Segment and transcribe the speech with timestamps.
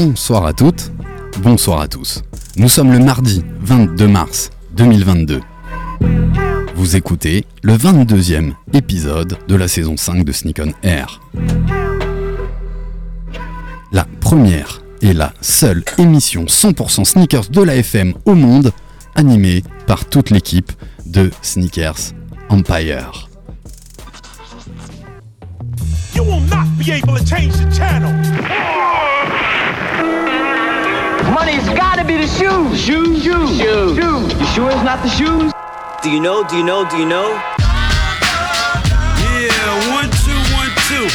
[0.00, 0.92] Bonsoir à toutes,
[1.42, 2.22] bonsoir à tous.
[2.54, 5.40] Nous sommes le mardi 22 mars 2022.
[6.76, 11.20] Vous écoutez le 22e épisode de la saison 5 de Sneak on Air.
[13.90, 18.70] La première et la seule émission 100% sneakers de la FM au monde,
[19.16, 20.70] animée par toute l'équipe
[21.06, 22.12] de Sneakers
[22.50, 23.28] Empire.
[31.38, 32.80] Money's gotta be the shoes.
[32.80, 33.96] Shoes, shoes, shoes.
[33.96, 34.40] shoes.
[34.40, 35.52] You sure it's not the shoes?
[36.02, 36.42] Do you know?
[36.42, 36.84] Do you know?
[36.90, 37.28] Do you know?
[39.22, 41.06] Yeah, one, two, one, two.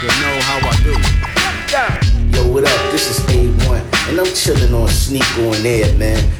[0.00, 0.96] You know how I do.
[2.34, 2.80] Yo, what up?
[2.90, 6.39] This is A1, and I'm chilling on Sneak on Air, man.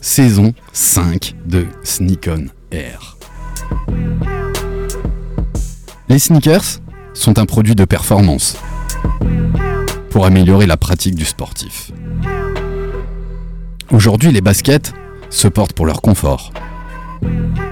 [0.00, 3.16] saison 5 de Sneak on Air.
[6.08, 6.80] Les sneakers
[7.14, 8.56] sont un produit de performance
[10.10, 11.92] pour améliorer la pratique du sportif.
[13.90, 14.92] Aujourd'hui, les baskets
[15.28, 16.52] se portent pour leur confort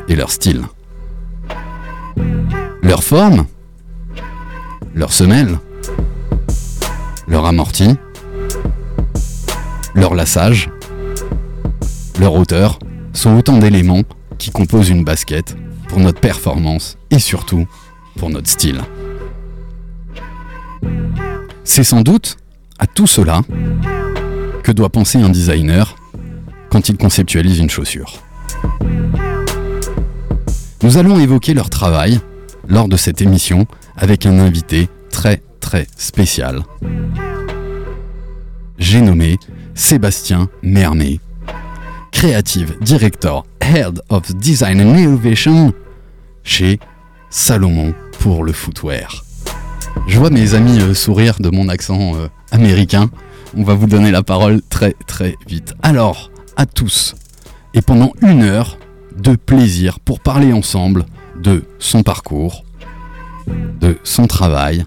[0.09, 0.63] et leur style.
[2.83, 3.47] Leur forme,
[4.95, 5.59] leur semelle,
[7.27, 7.95] leur amorti,
[9.95, 10.71] leur lassage,
[12.19, 12.79] leur hauteur
[13.13, 14.03] sont autant d'éléments
[14.39, 15.57] qui composent une basket
[15.89, 17.67] pour notre performance et surtout
[18.17, 18.81] pour notre style.
[21.65, 22.37] C'est sans doute
[22.79, 23.43] à tout cela
[24.63, 25.97] que doit penser un designer
[26.71, 28.13] quand il conceptualise une chaussure.
[30.83, 32.21] Nous allons évoquer leur travail
[32.69, 36.63] lors de cette émission avec un invité très très spécial.
[38.79, 39.39] J'ai nommé
[39.75, 41.21] Sébastien Mermet,
[42.13, 45.73] Creative Director Head of Design and Innovation
[46.43, 46.79] chez
[47.31, 49.25] Salomon pour le footwear.
[50.07, 53.11] Je vois mes amis euh, sourire de mon accent euh, américain.
[53.57, 55.75] On va vous donner la parole très très vite.
[55.83, 57.15] Alors, à tous,
[57.75, 58.79] et pendant une heure
[59.17, 61.05] de plaisir pour parler ensemble
[61.37, 62.65] de son parcours,
[63.81, 64.85] de son travail,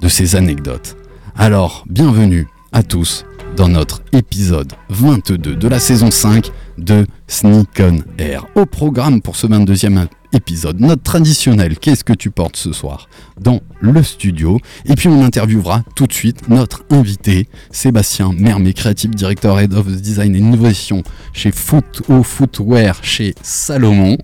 [0.00, 0.96] de ses anecdotes.
[1.36, 3.24] Alors, bienvenue à tous
[3.60, 8.46] dans notre épisode 22 de la saison 5 de Sneak on Air.
[8.54, 13.60] Au programme pour ce 22e épisode, notre traditionnel Qu'est-ce que tu portes ce soir dans
[13.80, 14.58] le studio.
[14.86, 19.86] Et puis on interviewera tout de suite notre invité, Sébastien Mermet, Creative Director Head of
[19.86, 21.02] Design et Innovation
[21.32, 24.18] chez Foot au Footwear chez Salomon.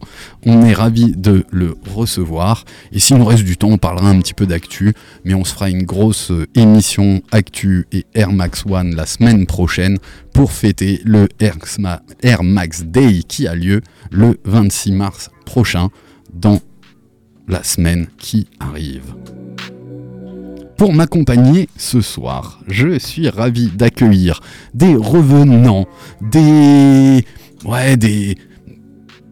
[0.45, 2.65] On est ravi de le recevoir.
[2.93, 4.95] Et s'il nous reste du temps, on parlera un petit peu d'actu,
[5.25, 9.47] mais on se fera une grosse euh, émission actu et Air Max One la semaine
[9.47, 9.99] prochaine
[10.33, 13.81] pour fêter le Air Ma- Air Max Day qui a lieu
[14.11, 15.89] le 26 mars prochain
[16.33, 16.61] dans
[17.49, 19.15] la semaine qui arrive.
[20.77, 24.41] Pour m'accompagner ce soir, je suis ravi d'accueillir
[24.75, 25.87] des revenants,
[26.21, 27.25] des
[27.65, 28.37] ouais, des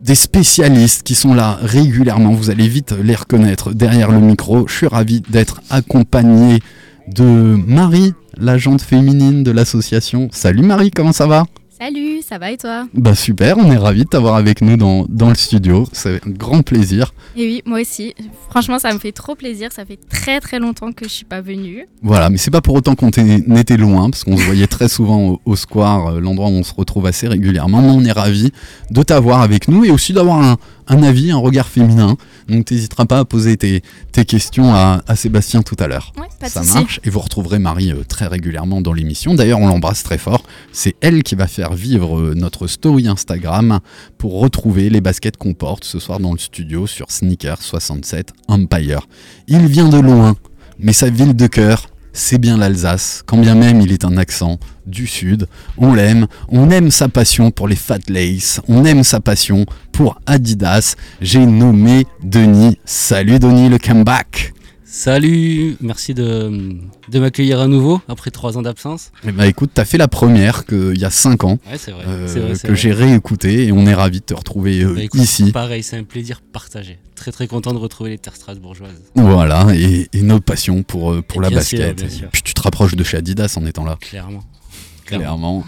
[0.01, 2.33] des spécialistes qui sont là régulièrement.
[2.33, 4.67] Vous allez vite les reconnaître derrière le micro.
[4.69, 6.61] Je suis ravi d'être accompagné
[7.09, 7.25] de
[7.67, 10.29] Marie, l'agente féminine de l'association.
[10.33, 11.45] Salut Marie, comment ça va?
[11.77, 15.07] Salut, ça va et toi Bah super, on est ravi de t'avoir avec nous dans,
[15.09, 15.89] dans le studio.
[15.93, 17.13] C'est un grand plaisir.
[17.37, 18.15] Et oui, moi aussi.
[18.49, 19.73] Franchement, ça me fait trop plaisir.
[19.73, 21.89] Ça fait très très longtemps que je suis pas venue.
[22.01, 24.89] Voilà, mais c'est pas pour autant qu'on t'ait- n'était loin, parce qu'on se voyait très
[24.89, 27.83] souvent au, au square, euh, l'endroit où on se retrouve assez régulièrement.
[27.83, 28.53] Mais on est ravi
[28.93, 30.57] de t'avoir avec nous et aussi d'avoir un,
[30.87, 32.17] un avis, un regard féminin.
[32.49, 33.83] Donc t'hésiteras pas à poser tes,
[34.13, 36.13] tes questions à, à Sébastien tout à l'heure.
[36.19, 39.35] Ouais, Ça marche et vous retrouverez Marie euh, très régulièrement dans l'émission.
[39.35, 40.43] D'ailleurs, on l'embrasse très fort.
[40.73, 43.81] C'est elle qui va faire vivre euh, notre story Instagram
[44.19, 49.07] pour retrouver les baskets qu'on porte ce soir dans le studio sur Sneaker 67 Empire.
[49.49, 50.37] Il vient de loin,
[50.79, 54.59] mais sa ville de cœur, c'est bien l'Alsace, quand bien même il est un accent
[54.87, 55.47] du sud.
[55.79, 60.21] On l'aime, on aime sa passion pour les fat lace, on aime sa passion pour
[60.27, 60.97] Adidas.
[61.21, 62.79] J'ai nommé Denis.
[62.85, 64.53] Salut Denis le comeback.
[64.97, 66.77] Salut, merci de,
[67.11, 69.11] de m'accueillir à nouveau après trois ans d'absence.
[69.27, 72.05] Eh ben, écoute, t'as fait la première que- il y a 5 ans, Ouais, vrai.
[72.07, 75.21] euh, vrai, que j'ai réécouté et on est ravis de te retrouver euh, Bah, écoute,
[75.21, 75.51] ici.
[75.51, 77.01] Pareil, c'est un plaisir partagé.
[77.17, 79.03] Très très content de retrouver les terres strasbourgeoises.
[79.17, 81.97] Voilà, et, et nos passions pour, euh, pour Et la basket.
[81.97, 82.27] bien sûr.
[82.27, 83.99] Et puis tu te rapproches de chez Adidas en étant là.
[84.01, 84.45] Clairement.
[85.07, 85.65] Clairement.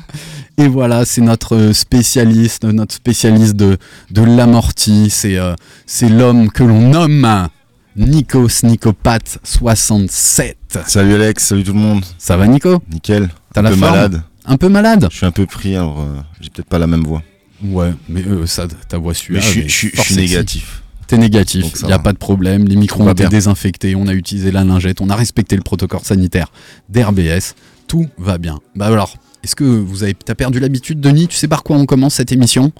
[0.59, 3.77] Et voilà, c'est notre spécialiste, notre spécialiste de,
[4.11, 5.11] de l'amorti.
[5.11, 5.55] C'est euh,
[5.87, 7.49] c'est l'homme que l'on nomme
[7.97, 10.57] Nico Snicopat 67.
[10.87, 12.05] Salut Alex, salut tout le monde.
[12.19, 12.83] Ça va Nico?
[12.91, 13.29] Nickel.
[13.53, 13.91] T'as un la peu forme?
[13.93, 14.23] malade.
[14.45, 15.09] Un peu malade?
[15.11, 17.23] Je suis un peu pris, alors euh, j'ai peut-être pas la même voix.
[17.65, 19.43] Ouais, mais euh, ça, ta voix suave.
[19.43, 20.83] Je suis, je je négatif.
[21.07, 22.03] T'es négatif, il n'y a va.
[22.03, 22.67] pas de problème.
[22.67, 26.01] Les micros ont été désinfectés, on a utilisé la lingette, on a respecté le protocole
[26.03, 26.51] sanitaire
[26.89, 27.55] d'RBS.
[27.87, 28.59] Tout va bien.
[28.75, 31.87] Bah alors, est-ce que vous avez t'as perdu l'habitude, Denis Tu sais par quoi on
[31.87, 32.73] commence cette émission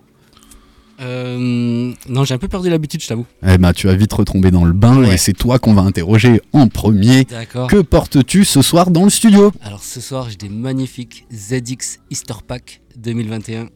[1.01, 3.27] Euh, non, j'ai un peu perdu l'habitude, je t'avoue.
[3.47, 5.15] Eh bah, tu vas vite retomber dans le bain Ouais.
[5.15, 7.25] et c'est toi qu'on va interroger en premier.
[7.25, 7.69] D'accord.
[7.69, 12.35] Que portes-tu ce soir dans le studio Alors ce soir, j'ai des magnifiques ZX Easter
[12.47, 13.69] Pack 2021.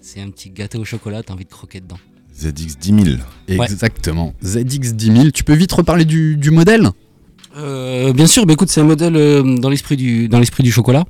[0.00, 1.98] C'est un petit gâteau au chocolat, t'as envie de croquer dedans.
[2.38, 3.16] ZX 10 000.
[3.48, 3.64] Ouais.
[3.64, 4.34] Exactement.
[4.44, 5.30] ZX 10 000.
[5.30, 6.90] Tu peux vite reparler du, du modèle
[7.56, 10.70] Euh, bien sûr, bah écoute, c'est un modèle euh, dans l'esprit du, dans l'esprit du
[10.72, 11.04] chocolat.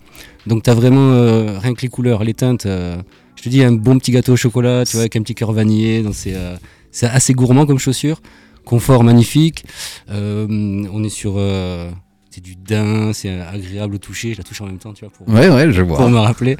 [0.46, 2.66] Donc t'as vraiment euh, rien que les couleurs, les teintes.
[2.66, 2.96] euh,
[3.34, 5.52] je te dis, un bon petit gâteau au chocolat, tu vois, avec un petit cœur
[5.52, 6.02] vanillé.
[6.02, 6.56] Donc c'est, euh,
[6.92, 8.20] c'est assez gourmand comme chaussure.
[8.64, 9.64] Confort magnifique.
[10.10, 11.90] Euh, on est sur, euh,
[12.30, 14.32] c'est du daim, c'est agréable au toucher.
[14.32, 16.08] Je la touche en même temps, tu vois, pour, Ouais, ouais, je pour vois.
[16.08, 16.56] me rappeler.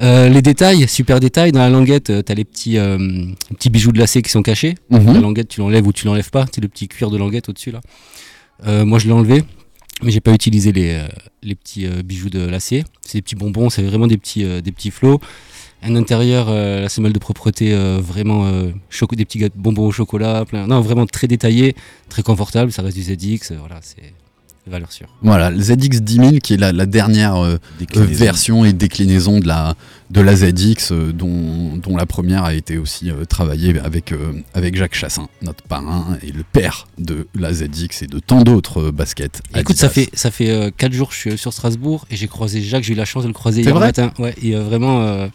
[0.00, 1.52] Euh, les détails, super détails.
[1.52, 2.98] Dans la languette, euh, t'as les petits, euh,
[3.54, 4.74] petits bijoux de lacet qui sont cachés.
[4.90, 5.20] La Mhm.
[5.20, 6.46] languette, tu l'enlèves ou tu l'enlèves pas.
[6.52, 7.80] C'est le petit cuir de languette au-dessus là.
[8.66, 9.44] Euh, moi, je l'ai enlevé,
[10.02, 11.08] mais j'ai pas utilisé les, euh,
[11.42, 12.84] les petits euh, bijoux de l'acier.
[13.02, 15.20] C'est des petits bonbons, c'est vraiment des petits, des petits flots.
[15.82, 20.66] Un intérieur, la semelle de propreté, vraiment des petits bonbons au chocolat, plein.
[20.66, 21.76] Non, vraiment très détaillé,
[22.08, 22.72] très confortable.
[22.72, 24.12] Ça reste du ZX, voilà, c'est
[24.68, 25.08] valeur sûre.
[25.22, 27.56] Voilà, le ZX 10 000 qui est la, la dernière euh,
[27.96, 29.74] euh, version et déclinaison de la,
[30.10, 34.32] de la ZX, euh, dont, dont la première a été aussi euh, travaillée avec, euh,
[34.54, 38.84] avec Jacques Chassin, notre parrain et le père de la ZX et de tant d'autres
[38.88, 39.42] euh, baskets.
[39.56, 42.62] Écoute, ça fait, ça fait 4 jours que je suis sur Strasbourg et j'ai croisé
[42.62, 44.12] Jacques, j'ai eu la chance de le croiser hier vrai matin.
[44.18, 45.28] Ouais, et euh, vraiment euh,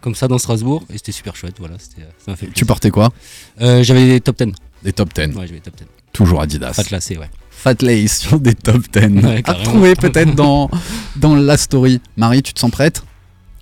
[0.00, 2.90] comme ça dans Strasbourg et c'était super chouette, voilà, c'était, ça m'a fait Tu portais
[2.90, 3.12] quoi?
[3.60, 4.52] Euh, J'avais des top 10.
[4.84, 5.20] Des top 10.
[5.36, 5.84] Ouais, j'avais des top 10.
[6.12, 6.72] Toujours Adidas.
[6.74, 7.28] Pas classé, ouais.
[7.56, 9.24] Fat Lace sur des top 10.
[9.24, 10.70] Ouais, à trouver peut-être dans,
[11.16, 12.00] dans la story.
[12.16, 13.02] Marie, tu te sens prête?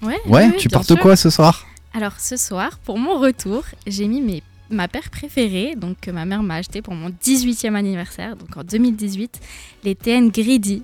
[0.03, 0.99] Ouais, Ouais, oui, tu bien portes sûr.
[0.99, 1.67] quoi ce soir?
[1.95, 6.25] Alors ce soir, pour mon retour, j'ai mis mes, ma paire préférée, donc que ma
[6.27, 9.41] mère m'a acheté pour mon 18e anniversaire, donc en 2018,
[9.85, 10.83] les TN Greedy.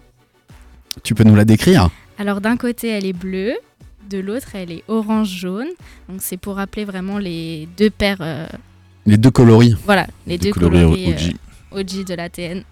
[1.03, 1.91] Tu peux nous la décrire?
[2.19, 3.55] Alors d'un côté elle est bleue,
[4.09, 5.69] de l'autre elle est orange-jaune,
[6.09, 8.47] donc c'est pour rappeler vraiment les deux paires, euh,
[9.05, 9.75] Les deux coloris.
[9.85, 11.35] voilà, les deux coloris coloris OG.
[11.75, 12.63] euh, OG de la TN.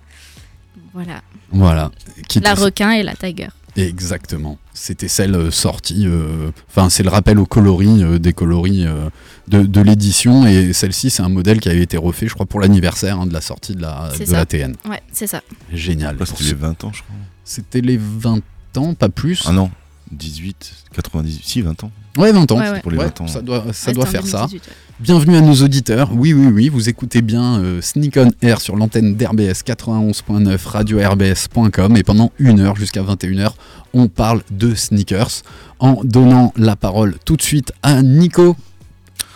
[0.94, 1.20] Voilà,
[1.50, 1.90] Voilà.
[2.28, 3.48] Qui la requin et la tiger.
[3.76, 4.58] Exactement.
[4.74, 6.04] C'était celle euh, sortie.
[6.06, 9.08] euh, Enfin, c'est le rappel aux coloris euh, des coloris euh,
[9.46, 10.46] de, de l'édition.
[10.46, 13.32] Et celle-ci, c'est un modèle qui avait été refait, je crois, pour l'anniversaire hein, de
[13.32, 14.36] la sortie de la, C'est de ça.
[14.38, 14.74] la TN.
[14.88, 15.42] Ouais, c'est ça.
[15.72, 16.16] Génial.
[16.24, 17.14] C'était les 20 ans, je crois.
[17.44, 18.40] C'était les 20
[18.76, 19.44] ans, pas plus.
[19.46, 19.70] Ah non,
[20.12, 21.90] 18, 98, si 20 ans.
[22.16, 22.58] Ouais, 20 ans.
[22.58, 22.80] Ouais, ouais.
[22.80, 23.26] Pour les Ouais, 20 ans.
[23.28, 24.46] ça doit, ça Ouais, doit faire ça.
[24.48, 24.72] 2018, ouais.
[25.00, 26.10] Bienvenue à nos auditeurs.
[26.12, 31.96] Oui, oui, oui, vous écoutez bien euh, Sneak on Air sur l'antenne d'RBS 91.9, radio-rbs.com.
[31.96, 33.52] Et pendant une heure jusqu'à 21h,
[33.94, 35.42] on parle de sneakers
[35.78, 38.56] en donnant la parole tout de suite à Nico.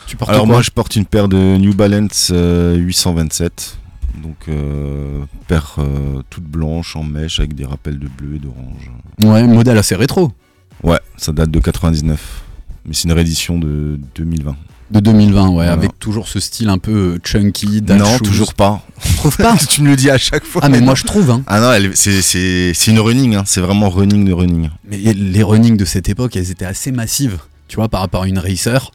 [0.08, 3.78] Tu portes Alors moi je porte une paire de New Balance euh, 827.
[4.20, 8.90] Donc euh, paire euh, toute blanche en mèche avec des rappels de bleu et d'orange.
[9.22, 10.32] Ouais, modèle assez rétro
[10.82, 12.42] Ouais, ça date de 99.
[12.84, 14.56] Mais c'est une réédition de 2020.
[14.90, 15.72] De 2020, ouais, Voilà.
[15.72, 18.22] avec toujours ce style un peu euh, chunky, non, shoes.
[18.24, 18.82] toujours pas.
[19.16, 20.60] trouve pas tu me le dis à chaque fois.
[20.64, 21.42] Ah, mais moi je trouve, hein.
[21.46, 23.44] Ah non, c'est- une running, hein.
[23.46, 24.68] c'est vraiment running de running.
[24.88, 28.28] Mais les running de cette époque, elles étaient assez massives, tu vois, par rapport à
[28.28, 28.90] une racer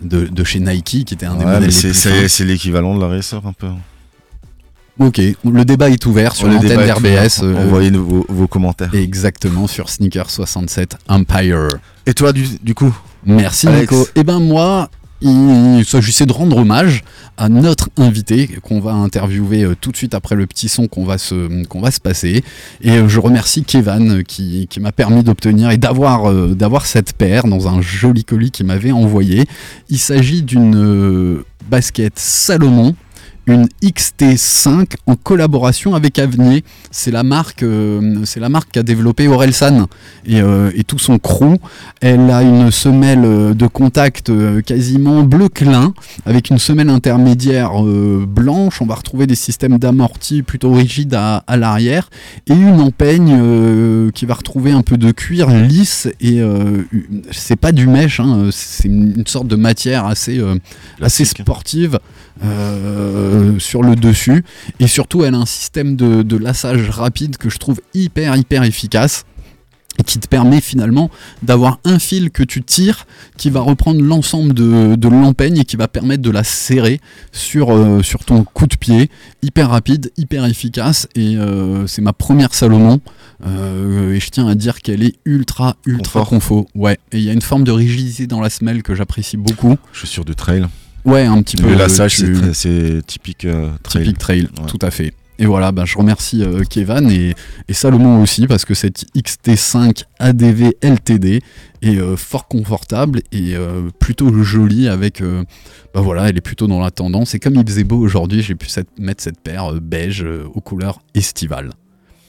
[0.00, 3.08] de, de chez Nike, qui était un des Ouais, modèles les c'est- l'équivalent de la
[3.08, 3.68] racer un peu.
[5.00, 7.40] Ok, le débat est ouvert sur l'antenne d'RBS.
[7.42, 8.94] euh, Envoyez vos, vos commentaires.
[8.94, 11.68] Exactement, sur Sneaker 67 Empire.
[12.06, 12.96] Et toi, du, du coup?
[13.26, 13.90] Merci Alex.
[13.90, 14.06] Nico.
[14.14, 14.88] Et ben moi,
[15.20, 17.02] il s'agissait de rendre hommage
[17.36, 21.04] à notre invité qu'on va interviewer euh, tout de suite après le petit son qu'on
[21.04, 22.44] va se, passer.
[22.80, 27.44] Et euh, je remercie Kevan euh, qui, m'a permis d'obtenir et d'avoir d'avoir cette paire
[27.44, 29.44] dans un joli colis qu'il m'avait envoyé.
[29.88, 32.94] Il s'agit d'une basket Salomon
[33.46, 36.62] une XT5 en collaboration avec Avenir.
[36.90, 39.86] C'est la marque, euh, c'est la marque qu'a développé Orelsan
[40.26, 41.56] et, euh, et tout son crew.
[42.00, 45.92] Elle a une semelle euh, de contact euh, quasiment bleu clin
[46.24, 48.80] avec une semelle intermédiaire euh, blanche.
[48.80, 52.10] On va retrouver des systèmes d'amorti plutôt rigides à, à l'arrière
[52.46, 56.40] et une empeigne qui va retrouver un peu de cuir lisse et
[57.30, 60.40] c'est pas du mèche, hein, c'est une sorte de matière assez,
[61.00, 61.98] assez sportive
[62.42, 64.44] euh, sur le dessus
[64.80, 68.62] et surtout elle a un système de, de lassage rapide que je trouve hyper hyper
[68.64, 69.24] efficace
[69.98, 71.10] et qui te permet finalement
[71.42, 75.76] d'avoir un fil que tu tires qui va reprendre l'ensemble de, de l'empeigne et qui
[75.76, 77.00] va permettre de la serrer
[77.32, 79.10] sur, euh, sur ton coup de pied.
[79.42, 83.00] Hyper rapide, hyper efficace et euh, c'est ma première Salomon.
[83.46, 86.28] Euh, et je tiens à dire qu'elle est ultra ultra Confort.
[86.28, 86.68] confo.
[86.74, 89.76] Ouais, et il y a une forme de rigidité dans la semelle que j'apprécie beaucoup.
[89.92, 90.66] Chaussures de trail.
[91.04, 91.68] Ouais, un petit peu.
[91.68, 94.04] Le lassage, tu- c'est typique euh, trail.
[94.04, 94.66] Typique trail, Ouais.
[94.68, 95.12] tout à fait.
[95.38, 97.34] Et voilà, bah, je remercie euh, Kevan et,
[97.68, 101.40] et Salomon aussi parce que cette XT5 ADV LTD
[101.82, 105.20] est euh, fort confortable et euh, plutôt jolie avec.
[105.92, 107.34] bah voilà, elle est plutôt dans la tendance.
[107.34, 111.00] Et comme il faisait beau aujourd'hui, j'ai pu cette- mettre cette paire beige aux couleurs
[111.14, 111.70] estivales.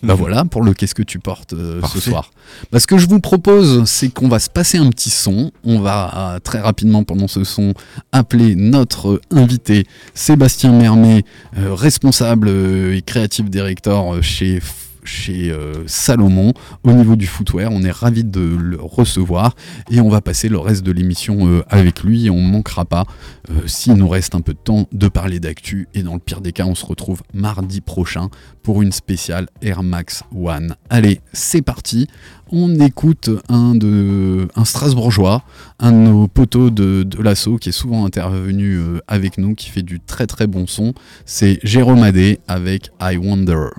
[0.05, 2.31] Bah voilà pour le qu'est-ce que tu portes euh, ce soir.
[2.71, 5.51] Bah, ce que je vous propose, c'est qu'on va se passer un petit son.
[5.63, 7.73] On va euh, très rapidement pendant ce son
[8.11, 11.23] appeler notre euh, invité Sébastien Mermet,
[11.57, 14.59] euh, responsable et créatif director euh, chez
[15.05, 17.71] chez euh, Salomon au niveau du footwear.
[17.71, 19.55] On est ravis de le recevoir
[19.89, 22.85] et on va passer le reste de l'émission euh, avec lui et on ne manquera
[22.85, 23.05] pas,
[23.49, 25.87] euh, s'il nous reste un peu de temps, de parler d'actu.
[25.93, 28.29] Et dans le pire des cas, on se retrouve mardi prochain
[28.63, 30.75] pour une spéciale Air Max One.
[30.89, 32.07] Allez, c'est parti.
[32.51, 35.43] On écoute un de un Strasbourgeois,
[35.79, 39.81] un de nos poteaux de, de l'assaut qui est souvent intervenu avec nous, qui fait
[39.81, 40.93] du très très bon son.
[41.25, 43.69] C'est Jérôme Adé avec I Wonder.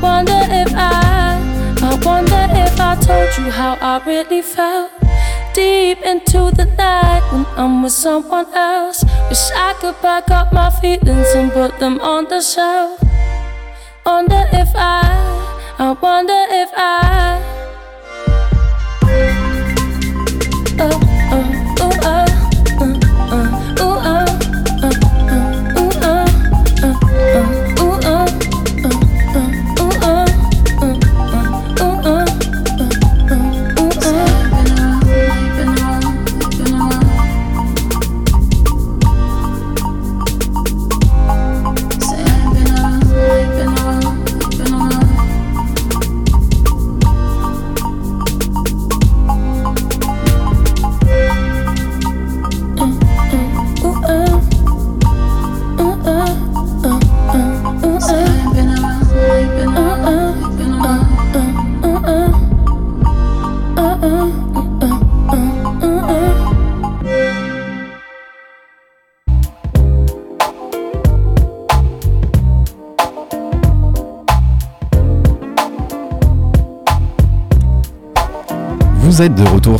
[0.00, 1.38] Wonder if I,
[1.82, 4.90] I wonder if I told you how I really felt.
[5.54, 9.04] Deep into the night when I'm with someone else.
[9.28, 13.00] Wish I could back up my feelings and put them on the shelf.
[14.06, 15.02] Wonder if I,
[15.78, 17.42] I wonder if I.
[20.80, 21.07] Oh,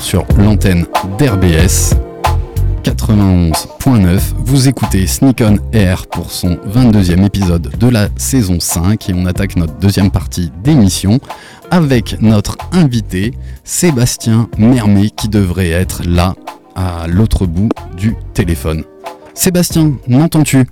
[0.01, 0.87] Sur l'antenne
[1.19, 1.95] d'RBS
[2.85, 4.21] 91.9.
[4.39, 9.27] Vous écoutez Sneak on Air pour son 22e épisode de la saison 5 et on
[9.27, 11.19] attaque notre deuxième partie d'émission
[11.71, 16.35] avec notre invité Sébastien Mermet qui devrait être là
[16.75, 18.85] à l'autre bout du téléphone.
[19.35, 20.67] Sébastien, m'entends-tu?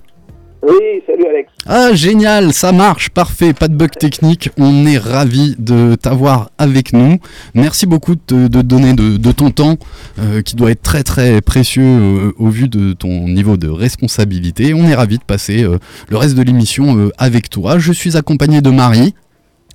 [0.67, 1.49] Oui, salut Alex.
[1.65, 6.91] Ah génial, ça marche, parfait, pas de bug technique, on est ravi de t'avoir avec
[6.91, 7.19] nous.
[7.53, 9.77] Merci beaucoup de, te- de donner de, de ton temps
[10.19, 14.73] euh, qui doit être très très précieux euh, au vu de ton niveau de responsabilité.
[14.73, 15.77] On est ravi de passer euh,
[16.09, 17.79] le reste de l'émission euh, avec toi.
[17.79, 19.13] Je suis accompagné de Marie,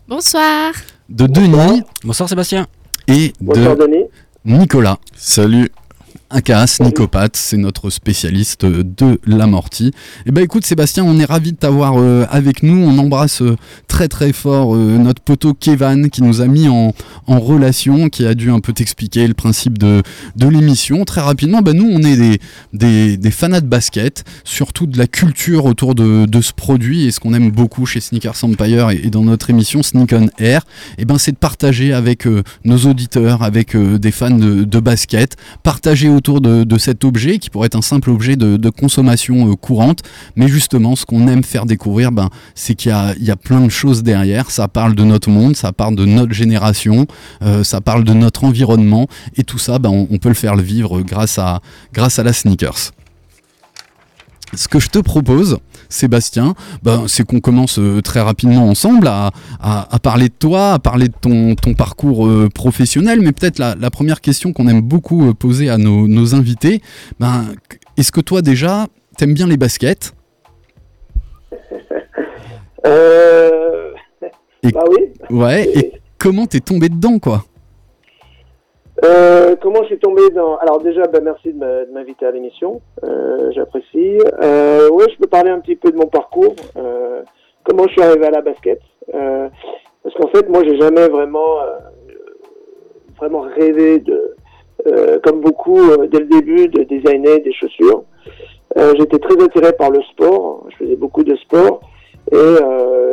[0.08, 0.72] Bonsoir.
[1.08, 2.66] de Denis Bonsoir Sébastien.
[3.08, 4.04] et Bonsoir de Denis.
[4.44, 4.98] Nicolas.
[5.16, 5.70] Salut.
[6.32, 9.92] Akas, Nicopathe, c'est notre spécialiste de l'amorti.
[10.24, 12.82] Et ben écoute Sébastien, on est ravi de t'avoir euh, avec nous.
[12.82, 16.94] On embrasse euh, très très fort euh, notre poteau Kevan qui nous a mis en,
[17.26, 20.02] relation, qui a dû un peu t'expliquer le principe de,
[20.36, 21.04] de l'émission.
[21.04, 22.38] Très rapidement, ben nous on est des,
[22.72, 27.10] des, des fanats de basket, surtout de la culture autour de, de ce produit et
[27.10, 30.64] ce qu'on aime beaucoup chez Sneakers Empire et, dans notre émission Sneak on Air,
[30.96, 32.26] et ben c'est de partager avec
[32.64, 37.50] nos auditeurs, avec des fans de, de basket, partager autour de, de cet objet qui
[37.50, 40.00] pourrait être un simple objet de, consommation euh, courante.
[40.36, 44.02] Mais justement, ce qu'on aime faire découvrir, ben, c'est qu'il y a, plein de choses
[44.02, 44.50] derrière.
[44.50, 47.06] Ça parle de notre monde, ça parle de notre génération,
[47.42, 49.08] euh, ça parle de notre environnement.
[49.36, 51.60] Et tout ça, ben, on, peut le faire vivre grâce à
[51.92, 52.92] la sneakers.
[54.54, 59.30] Ce que je te propose, Sébastien, ben, c'est qu'on commence euh, très rapidement ensemble à,
[59.60, 63.58] à- à parler de toi, à parler de ton, ton parcours euh, professionnel, mais peut-être
[63.58, 66.82] la, la première question qu'on aime beaucoup euh, poser à nos, nos invités,
[67.18, 67.46] ben,
[67.96, 70.14] est-ce que toi déjà, t'aimes bien les baskets?
[72.86, 73.92] Euh...
[74.62, 74.98] Et- Bah oui.
[75.30, 77.44] Ouais, et comment t'es tombé dedans, quoi?
[79.04, 80.56] Euh, comment je suis tombé dans...
[80.58, 82.80] Alors déjà, bah, merci de m'inviter à l'émission.
[83.02, 84.18] Euh, J'apprécie.
[84.42, 86.54] Euh, ouais, je peux parler un petit peu de mon parcours.
[87.64, 88.80] Comment je suis arrivé à la basket.
[89.10, 91.58] Parce qu'en fait, moi, j'ai jamais vraiment,
[93.18, 94.34] vraiment rêvé de,
[95.22, 98.04] comme beaucoup dès le début, de designer des chaussures.
[98.76, 100.66] J'étais très attiré par le sport.
[100.70, 101.80] Je faisais beaucoup de sport.
[102.30, 102.36] Et,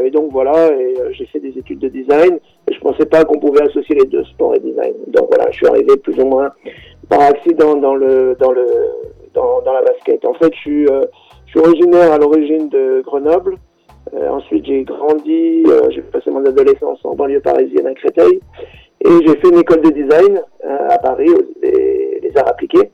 [0.09, 2.39] et donc voilà, et euh, j'ai fait des études de design.
[2.67, 4.93] Et je pensais pas qu'on pouvait associer les deux, sport et design.
[5.07, 6.51] Donc voilà, je suis arrivé plus ou moins
[7.07, 8.65] par accident dans le dans le
[9.35, 10.25] dans, la basket.
[10.25, 11.05] En fait, je suis euh,
[11.45, 13.57] je suis originaire à l'origine de Grenoble.
[14.15, 18.39] Euh, ensuite, j'ai grandi, euh, j'ai passé mon adolescence en banlieue parisienne à Créteil.
[19.05, 21.29] Et j'ai fait une école de design à Paris,
[21.62, 22.91] les, arts appliqués,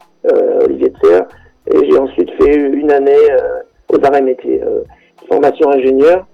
[0.65, 1.27] Olivier de Serre.
[1.71, 3.25] Et j'ai ensuite fait une année
[3.91, 4.61] aux arts et métiers,
[5.27, 6.27] formation ingénieur.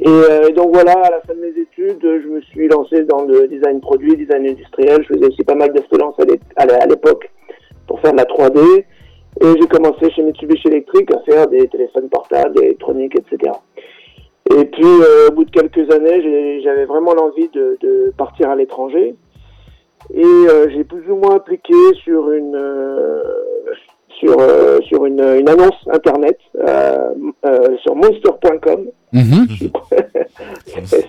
[0.00, 3.02] Et, euh, et donc voilà, à la fin de mes études, je me suis lancé
[3.04, 5.02] dans le design produit, design industriel.
[5.02, 6.14] Je faisais aussi pas mal freelance
[6.56, 7.30] à l'époque
[7.86, 8.84] pour faire de la 3D.
[9.40, 13.52] Et j'ai commencé chez Mitsubishi Electric à faire des téléphones portables, électroniques, etc.
[14.50, 18.56] Et puis, euh, au bout de quelques années, j'avais vraiment l'envie de, de partir à
[18.56, 19.14] l'étranger.
[20.14, 23.22] Et euh, j'ai plus ou moins appliqué sur une euh,
[24.20, 27.12] sur euh, sur une, une annonce internet euh,
[27.82, 28.86] sur monster.com.
[30.84, 31.08] C'est-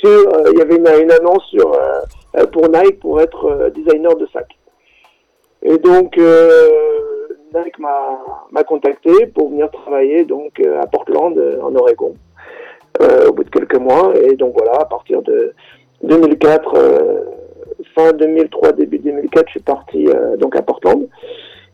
[0.00, 2.00] sur euh, il y avait une, annonce sur euh,
[2.36, 4.46] euh, pour Nike pour être designer de sac.
[5.62, 8.18] Et donc Nike m'a
[8.50, 12.14] m'a contacté pour venir travailler donc à Portland en Oregon
[13.28, 14.12] au bout de quelques mois.
[14.16, 15.52] Et donc voilà, à partir de
[16.02, 17.20] 2004, euh,
[17.94, 20.06] fin 2003, début 2004, je suis parti
[20.38, 21.06] donc à Portland.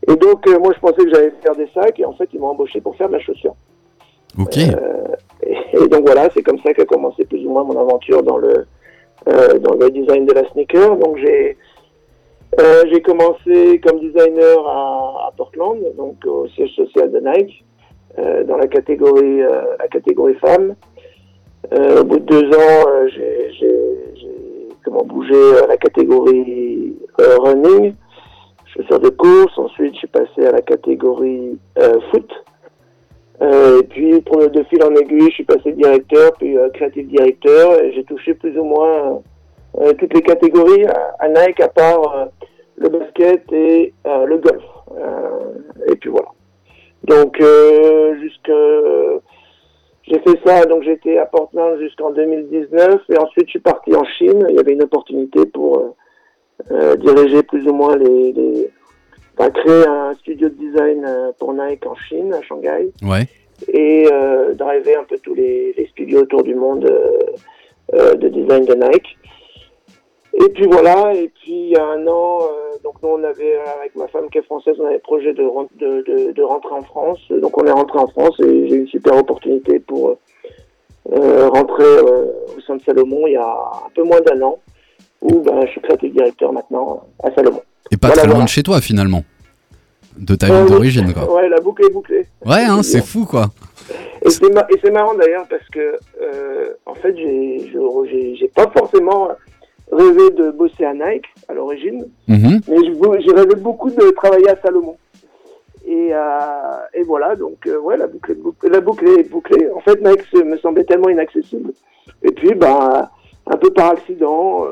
[0.09, 2.49] Et donc moi je pensais que j'allais faire des sacs et en fait ils m'ont
[2.49, 3.55] embauché pour faire la chaussure.
[4.39, 4.59] Ok.
[4.59, 8.39] et, et donc voilà, c'est comme ça qu'a commencé plus ou moins mon aventure dans
[8.39, 8.67] le
[9.29, 10.97] euh, dans le design de la sneaker.
[10.97, 11.57] Donc j'ai
[12.61, 17.65] euh, j'ai commencé comme designer à, Portland, donc au siège social de Nike,
[18.19, 20.75] euh, dans la catégorie euh, la catégorie femmes.
[21.73, 27.95] Euh, au bout de deux ans, euh, j'ai comment bougé à la catégorie euh, running,
[28.67, 29.59] chaussures de course.
[29.59, 32.31] Ensuite, je suis passé à la catégorie euh, foot.
[33.43, 36.71] Euh, et puis, pour le de fil en aiguille, je suis passé directeur, puis euh,
[36.71, 39.23] créatif directeur, et j'ai touché plus ou moins
[39.79, 42.25] euh, toutes les catégories à, à Nike, à part euh,
[42.77, 44.63] le basket et euh, le golf.
[44.97, 46.29] Euh, et puis voilà.
[47.05, 48.51] Donc, euh, jusque
[50.09, 54.05] j'ai fait ça, donc j'étais à Portland jusqu'en 2019, et ensuite je suis parti en
[54.05, 54.47] Chine.
[54.49, 55.95] Il y avait une opportunité pour euh,
[56.71, 58.71] euh, diriger plus ou moins les, les
[59.39, 63.27] enfin, créer un studio de design euh, pour Nike en Chine, à Shanghai Ouais.
[63.73, 67.19] et euh, driver un peu tous les, les studios autour du monde euh,
[67.95, 69.17] euh, de design de Nike.
[70.39, 73.57] Et puis voilà, et puis il y a un an, euh, donc nous on avait,
[73.57, 75.43] euh, avec ma femme qui est française, on avait projet de,
[75.77, 77.21] de, de, de rentrer en France.
[77.31, 80.19] Donc on est rentré en France et j'ai eu une super opportunité pour
[81.09, 82.01] rentrer
[82.57, 84.59] au sein de Salomon il y a un peu moins d'un an,
[85.23, 87.63] où ben, je suis créatif directeur maintenant à Salomon.
[87.91, 88.45] Et pas Voilà, très loin voilà.
[88.45, 89.25] de chez toi finalement.
[90.19, 91.35] De ta ville d'origine, quoi.
[91.35, 92.27] Ouais, la boucle est bouclée.
[92.45, 93.51] Ouais, hein, c'est fou, quoi.
[94.25, 99.29] Et c'est marrant d'ailleurs parce que euh, en fait j'ai pas forcément
[99.93, 102.61] rêvé de bosser à Nike à l'origine, Mhm.
[102.67, 102.77] mais
[103.21, 104.97] j'ai rêvé beaucoup de travailler à Salomon.
[105.87, 106.19] Et, euh,
[106.95, 109.69] et voilà donc euh, ouais la boucle est bouclée, la boucle est bouclée.
[109.77, 111.73] En fait Nike me semblait tellement inaccessible.
[112.25, 113.11] Et puis bah
[113.47, 114.65] un peu par accident.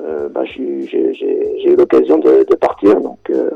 [0.00, 3.50] Euh, euh, bah, j'ai eu l'occasion de, de partir, donc euh,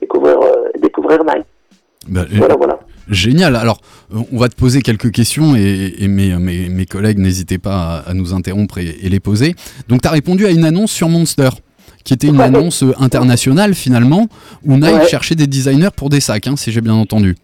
[0.00, 1.46] découvrir, euh, découvrir Nike.
[2.08, 2.78] Bah, Voilà, voilà.
[3.08, 3.54] Génial.
[3.56, 3.80] Alors,
[4.14, 8.02] euh, on va te poser quelques questions et, et mes, mes, mes collègues, n'hésitez pas
[8.04, 9.54] à, à nous interrompre et, et les poser.
[9.88, 11.50] Donc, tu as répondu à une annonce sur Monster,
[12.04, 14.26] qui était une annonce euh, internationale finalement,
[14.64, 15.06] où Nike Ouais.
[15.08, 17.36] cherchait des designers pour des sacs, hein, si j'ai bien entendu.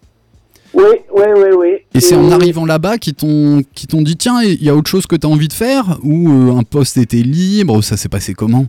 [0.73, 1.77] Oui, oui, oui, oui.
[1.93, 3.61] Et c'est en arrivant là-bas qu'ils t'ont
[4.01, 6.57] dit tiens, il y a autre chose que tu as envie de faire Ou euh,
[6.57, 8.65] un poste était libre Ça s'est passé comment?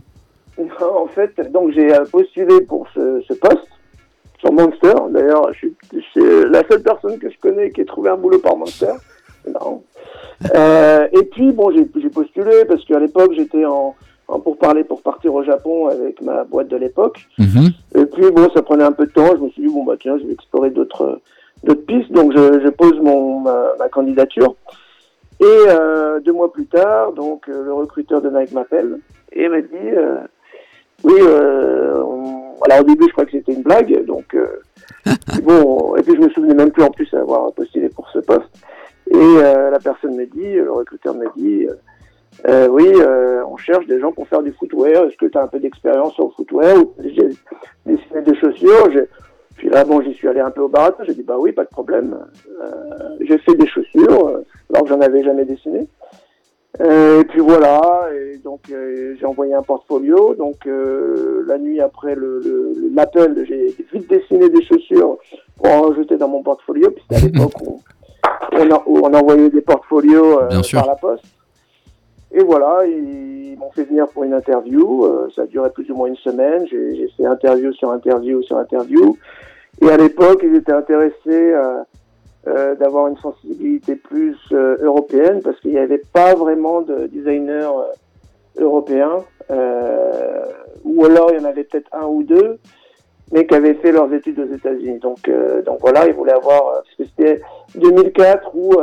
[0.57, 3.67] Non, en fait, donc j'ai euh, postulé pour ce, ce poste
[4.39, 4.93] sur Monster.
[5.11, 5.67] D'ailleurs, je
[5.99, 8.93] suis, la seule personne que je connais qui ait trouvé un boulot par Monster.
[9.51, 9.83] Marrant.
[10.53, 13.95] Euh, et puis, bon, j'ai postulé parce qu'à l'époque, j'étais en,
[14.27, 17.25] en pour parler pour partir au Japon avec ma boîte de l'époque.
[17.39, 19.33] Et puis, bon, ça prenait un peu de temps.
[19.37, 21.21] Je me suis dit, bon, bah tiens, je vais explorer d'autres
[21.63, 22.11] d'autres pistes.
[22.11, 24.55] Donc, je, je pose mon, ma, ma candidature.
[25.39, 28.99] Et euh, deux mois plus tard, donc, euh, le recruteur de Nike m'appelle
[29.33, 30.17] et me dit, euh,
[31.03, 34.05] oui, euh, on- alors au début, je crois que c'était une blague.
[34.05, 34.45] Donc, euh,
[35.43, 38.49] bon, et puis je me souvenais même plus en plus avoir postulé pour ce poste.
[39.11, 41.67] Et euh, la personne me dit, le recruteur me dit,
[42.69, 45.03] oui, euh, on cherche des gens pour faire du footwear.
[45.05, 47.29] Est-ce que tu as un peu d'expérience sur le footwear ou j'ai
[47.85, 48.89] dessiné des chaussures?
[48.93, 49.09] J'ai-
[49.57, 51.03] Puis là, bon, j'y suis allé un peu au baratin.
[51.05, 52.17] J'ai dit, bah oui, pas de problème.
[52.61, 55.87] Euh, j'ai fait des chaussures, euh, alors que j'en avais jamais dessiné.
[56.81, 60.35] Euh, et puis voilà, et donc euh, j'ai envoyé un portfolio.
[60.35, 65.17] Donc euh, la nuit après le- le- l'appel, j'ai vite dessiné des chaussures
[65.55, 66.91] pour en rajouter dans mon portfolio.
[66.91, 67.79] Puis c'était à l'époque où
[68.87, 71.23] où on envoyait des portfolios euh, par la poste.
[72.37, 75.05] Et voilà, ils m'ont fait venir pour une interview.
[75.05, 76.67] euh, ça a duré plus ou moins une semaine.
[76.67, 79.17] J'ai fait interview sur interview sur interview.
[79.81, 81.81] Et à l'époque, ils étaient intéressés euh,
[82.47, 87.71] euh, d'avoir une sensibilité plus européenne parce qu'il n'y avait pas vraiment de designers
[88.57, 89.23] européens.
[89.49, 90.43] euh,
[90.83, 92.59] ou alors, il y en avait peut-être un ou deux,
[93.31, 94.99] mais qui avaient fait leurs études aux États-Unis.
[94.99, 95.31] Donc,
[95.65, 96.83] donc voilà, ils voulaient avoir...
[96.83, 97.41] Parce que c'était
[97.75, 98.73] 2004 où...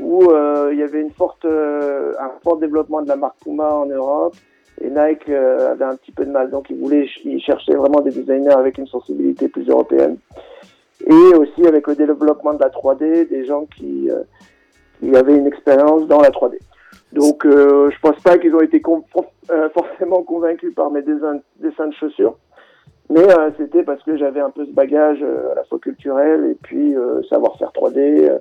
[0.00, 3.72] où euh, il y avait une forte, euh, un fort développement de la marque Puma
[3.74, 4.34] en Europe
[4.80, 6.50] et Nike euh, avait un petit peu de mal.
[6.50, 10.16] Donc ils voulaient, ils cherchaient vraiment des designers avec une sensibilité plus européenne
[11.06, 14.22] et aussi avec le développement de la 3D, des gens qui, euh,
[14.98, 16.58] qui avaient une expérience dans la 3D.
[17.12, 18.80] Donc euh, je pense pas qu'ils ont été
[19.50, 22.36] euh, forcément convaincus par mes dessins, dessins de chaussures.
[23.08, 23.26] Mais
[23.58, 26.94] c'était parce que j'avais un peu ce bagage à la fois culturel et puis
[27.28, 28.38] savoir-faire 3D.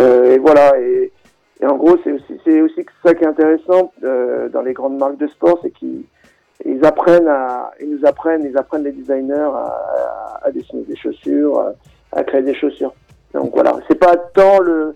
[0.00, 0.78] Euh, et voilà.
[0.78, 1.12] Et,
[1.60, 4.98] et en gros, c'est aussi, c'est aussi ça qui est intéressant euh, dans les grandes
[4.98, 6.04] marques de sport, c'est qu'ils
[6.64, 10.96] ils apprennent à, ils nous apprennent, ils apprennent les designers à, à, à dessiner des
[10.96, 11.72] chaussures, à,
[12.12, 12.94] à créer des chaussures.
[13.32, 14.94] Donc voilà, c'est pas tant le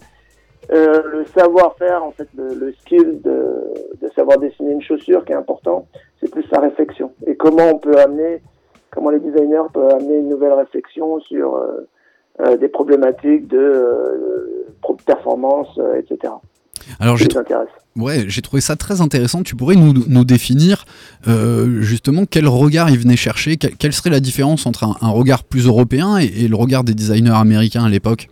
[0.73, 5.33] euh, le savoir-faire, en fait, le, le skill de, de savoir dessiner une chaussure qui
[5.33, 5.87] est important,
[6.21, 7.13] c'est plus sa réflexion.
[7.27, 8.43] Et comment on peut amener,
[8.91, 11.87] comment les designers peuvent amener une nouvelle réflexion sur euh,
[12.41, 14.67] euh, des problématiques de euh,
[15.07, 16.33] performance, euh, etc.
[16.99, 17.29] Alors j'ai
[17.97, 19.45] ouais, trouvé ça très intéressant.
[19.45, 20.85] Tu pourrais nous, nous définir
[21.25, 25.45] justement quel regard il venait chercher, quelle, quelle serait la différence entre un, un regard
[25.45, 28.29] plus européen et, et le regard des designers américains à l'époque?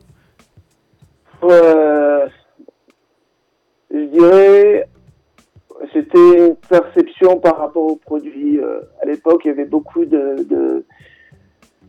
[3.90, 4.88] Je dirais,
[5.92, 8.58] c'était une perception par rapport aux produits.
[9.00, 10.84] À l'époque, il y avait beaucoup de, de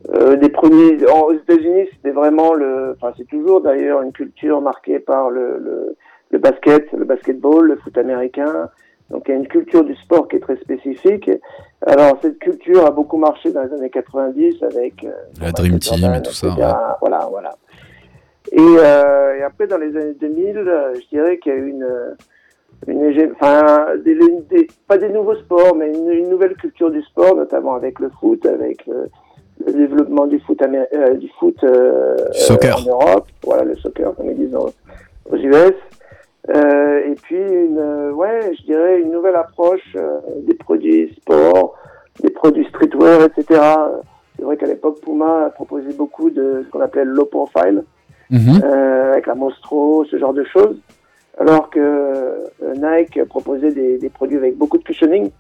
[0.10, 0.52] euh, des
[1.08, 2.96] en- aux États-Unis, c'était vraiment le.
[3.00, 5.96] Enfin, c'est toujours d'ailleurs une culture marquée par le, le,
[6.32, 8.70] le basket, le basketball, le foot américain.
[9.10, 11.30] Donc, il y a une culture du sport qui est très spécifique.
[11.86, 15.12] Alors, cette culture a beaucoup marché dans les années 90 avec euh,
[15.42, 16.48] La Dream Team Jordan, et tout ça.
[16.48, 16.96] ouais.
[17.02, 17.56] Voilà, voilà.
[18.52, 21.70] Et, euh, et après, dans les années 2000, euh, je dirais qu'il y a eu
[21.70, 21.88] une,
[22.88, 24.16] une enfin, des,
[24.50, 28.10] des- pas des nouveaux sports, mais une, une nouvelle culture du sport, notamment avec le
[28.20, 29.10] foot, avec le,
[29.66, 32.78] le développement du foot, euh, du foot euh, soccer.
[32.78, 34.72] en Europe, voilà le soccer comme ils disent aux,
[35.32, 35.74] aux US.
[36.50, 41.76] Euh, et puis, une, euh, ouais, je dirais une nouvelle approche euh, des produits sport,
[42.22, 43.62] des produits streetwear, etc.
[44.36, 47.84] C'est vrai qu'à l'époque, Puma proposait beaucoup de ce qu'on appelait le low profile,
[48.34, 50.76] euh, avec la Monstro, ce genre de choses.
[51.40, 52.44] Alors que
[52.76, 55.32] Nike proposait des, des produits avec beaucoup de cushioning,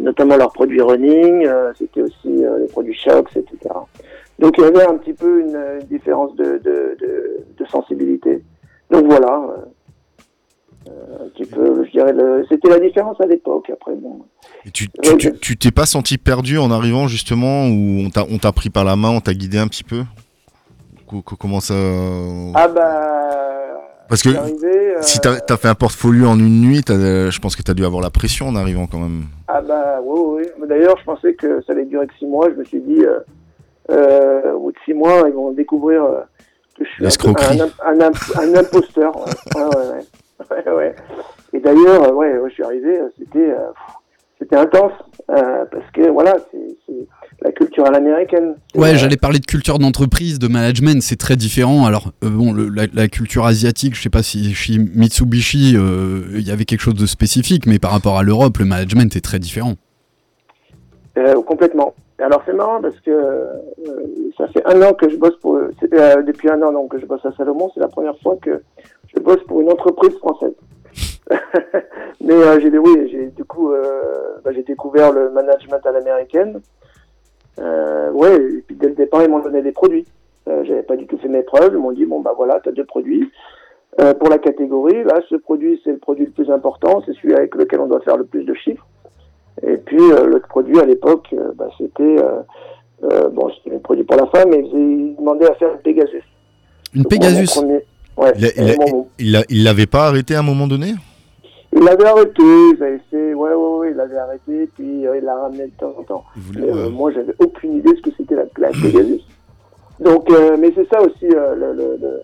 [0.00, 3.56] notamment leurs produits running, euh, c'était aussi euh, les produits shocks, etc.
[4.38, 8.42] Donc il y avait un petit peu une, une différence de, de, de, de sensibilité.
[8.90, 13.68] Donc voilà, euh, euh, un petit peu, je dirais, le- c'était la différence à l'époque.
[13.70, 14.22] Après, bon,
[14.64, 18.24] Et tu tu- tu- tu t'es pas senti perdu en arrivant justement ou on t'a
[18.30, 20.02] on t'a pris par la main, on t'a guidé un petit peu?
[21.06, 21.74] Co- co- Comment ça
[22.54, 23.19] ah bah,
[24.10, 27.38] Parce que arrivé, euh, si t'as as fait un portfolio en une nuit, euh, je
[27.38, 29.22] pense que t'as dû avoir la pression en arrivant quand même.
[29.46, 30.66] Ah bah oui, oui.
[30.68, 32.50] D'ailleurs, je pensais que ça allait durer que six mois.
[32.50, 33.20] Je me suis dit, euh,
[33.90, 36.20] euh, au bout de six mois, ils vont découvrir euh,
[36.76, 37.60] que je suis un, L'escroquerie.
[37.60, 39.14] un, un, un, un imposteur.
[39.54, 40.64] Ouais, ouais, ouais.
[40.66, 40.96] Ouais, ouais.
[41.52, 43.54] Et d'ailleurs, ouais, je suis arrivé, c'était,
[44.56, 44.92] intense
[45.28, 46.76] parce que voilà, c'est
[47.42, 48.54] la culture à l'américaine.
[48.74, 51.86] Ouais, j'allais parler de culture d'entreprise, de management, c'est très différent.
[51.86, 56.22] Alors, euh, bon, le- la, la culture asiatique, je sais pas si chez Mitsubishi, euh,
[56.34, 59.20] il y avait quelque chose de spécifique, mais par rapport à l'Europe, le management est
[59.24, 59.74] très différent.
[61.18, 61.94] Euh, complètement.
[62.22, 63.46] Alors c'est marrant parce que euh,
[64.36, 65.72] ça fait un an que je bosse pour euh,
[66.22, 68.62] depuis un an donc que je bosse à Salomon, c'est la première fois que
[69.14, 70.52] je bosse pour une entreprise française.
[72.20, 73.82] Mais euh, j'ai oui, du coup euh,
[74.44, 76.60] bah, j'ai découvert le management à l'américaine.
[77.58, 80.06] Euh, ouais, et puis dès le départ ils m'ont donné des produits.
[80.48, 82.72] Euh, J'avais pas du tout fait mes preuves, ils m'ont dit bon bah voilà, t'as
[82.72, 83.30] deux produits.
[84.00, 87.34] Euh, pour la catégorie, là, ce produit, c'est le produit le plus important, c'est celui
[87.34, 88.86] avec lequel on doit faire le plus de chiffres.
[89.66, 92.40] Et puis euh, l'autre produit à l'époque, euh, bah, c'était euh,
[93.04, 96.22] euh, bon, c'était un produit pour la femme, et ils demandaient à faire une Pegasus.
[96.94, 97.84] Une Donc, moi, mon Pegasus premier-
[98.16, 98.32] ouais,
[99.18, 100.92] il l'avait pas arrêté à un moment donné?
[101.80, 105.24] Il l'avait arrêté, ils avaient fait, ouais, ouais, ouais, il l'avait arrêté, puis euh, il
[105.24, 106.24] l'a ramené de temps en temps.
[106.58, 109.22] Mais, euh, moi, j'avais aucune idée de ce que c'était la, la Pegasus.
[109.98, 112.22] Donc, euh, mais c'est ça aussi euh, le, le, le,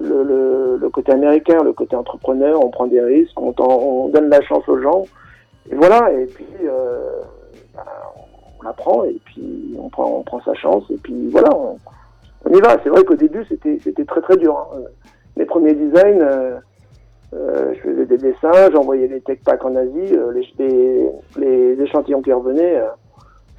[0.00, 2.64] le, le- le côté américain, le côté entrepreneur.
[2.64, 5.04] On prend des risques, on, donne la chance aux gens,
[5.70, 6.10] et voilà.
[6.12, 6.46] Et puis,
[7.74, 7.82] ben,
[8.62, 11.76] on apprend, et puis on prend, on prend sa chance, et puis voilà, on,
[12.46, 12.76] on y va.
[12.82, 14.56] C'est vrai qu'au début, c'était très très dur.
[14.74, 14.78] hein.
[15.36, 16.60] Mes premiers designs.
[17.32, 21.82] Euh, je faisais des dessins, j'envoyais les tech packs en Asie, euh, les, les, les
[21.82, 22.88] échantillons qui revenaient, euh,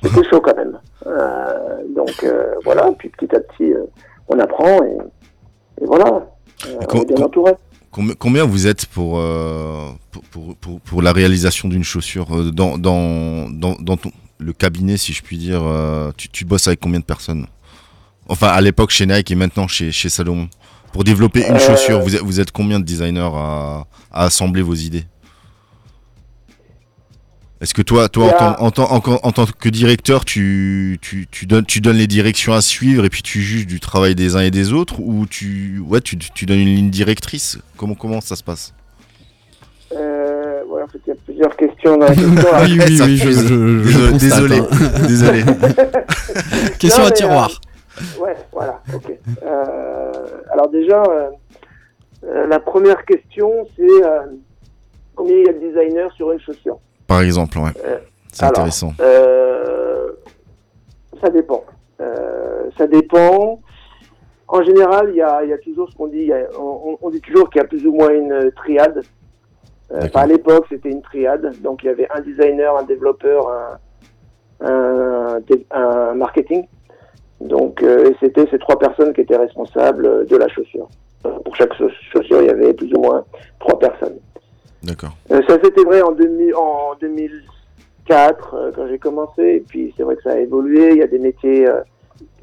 [0.03, 0.77] c'était chaud quand même.
[1.95, 2.25] Donc
[2.63, 3.73] voilà, puis petit à petit,
[4.27, 4.97] on apprend et,
[5.81, 6.27] et voilà,
[6.93, 7.53] on est bien entouré.
[7.91, 9.21] Combi- Combien vous êtes pour,
[10.12, 14.97] pour, pour, pour, pour la réalisation d'une chaussure dans, dans, dans, dans ton, le cabinet,
[14.97, 15.62] si je puis dire
[16.17, 17.45] tu, tu bosses avec combien de personnes?
[18.27, 20.47] Enfin, à l'époque chez Nike et maintenant chez, chez Salomon.
[20.93, 24.62] Pour développer une Euh, chaussure, vous êtes, vous êtes combien de designers à, à assembler
[24.62, 25.06] vos idées?
[27.62, 30.25] Est-ce que toi, toi en, a- tant, en, tant, en, tant- en tant que directeur,
[30.25, 33.80] tu, tu, tu, donnes, tu donnes les directions à suivre et puis tu juges du
[33.80, 37.60] travail des uns et des autres Ou tu, ouais, tu, tu donnes une ligne directrice?
[37.77, 38.73] Comment, comment ça se passe?
[39.95, 42.49] Euh, ouais, en fait, il y a plusieurs questions dans la question.
[42.63, 44.62] Oui, oui, je, je Désolé,
[45.08, 45.58] désolé, hein.
[46.80, 47.62] Question Non, à tiroir.
[48.19, 49.12] Ouais, voilà, ok.
[49.43, 50.12] Euh,
[50.51, 51.30] alors déjà, euh,
[52.25, 54.21] euh, la première question, c'est euh,
[55.15, 56.80] combien il y a de designers sur une chaussure?
[57.08, 57.71] Par exemple, ouais.
[58.32, 58.93] C'est intéressant.
[61.21, 61.63] ça dépend.
[62.77, 63.60] Ça dépend.
[64.47, 66.19] En général, il y a, il y a toujours ce qu'on dit.
[66.19, 69.01] il y a- on, on dit toujours qu'il y a plus ou moins une triade.
[70.13, 71.54] À l'époque, c'était une triade.
[71.62, 73.49] Donc, il y avait un designer, un développeur,
[74.62, 76.65] un, un, dé- un marketing.
[77.41, 80.88] Donc, euh, et c'était ces trois personnes qui étaient responsables de la chaussure.
[81.25, 83.23] Euh, Pour chaque chauss- chaussure, il y avait plus ou moins
[83.60, 84.17] trois personnes.
[84.84, 85.12] D'accord.
[85.32, 89.41] Euh, ça c'était vrai en, 2000, en 2004 euh, quand j'ai commencé.
[89.43, 90.91] Et puis c'est vrai que ça a évolué.
[90.91, 91.82] Il y a des métiers euh,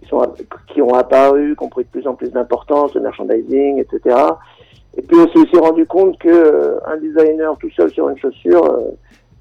[0.01, 0.23] qui, sont,
[0.69, 4.17] qui ont apparu, qui ont pris de plus en plus d'importance, le merchandising, etc.
[4.97, 8.19] Et puis on s'est aussi rendu compte que euh, un designer tout seul sur une
[8.19, 8.91] chaussure, euh,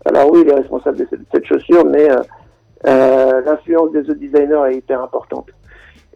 [0.06, 2.08] alors oui, il est responsable de cette, cette chaussure, mais
[2.88, 5.47] euh, l'influence des autres designers est hyper importante.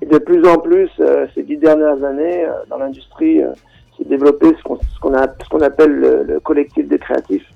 [0.01, 3.51] Et de plus en plus, euh, ces dix dernières années, euh, dans l'industrie, euh,
[3.97, 7.47] s'est développé ce qu'on ce qu'on appelle le, le collectif de créatifs.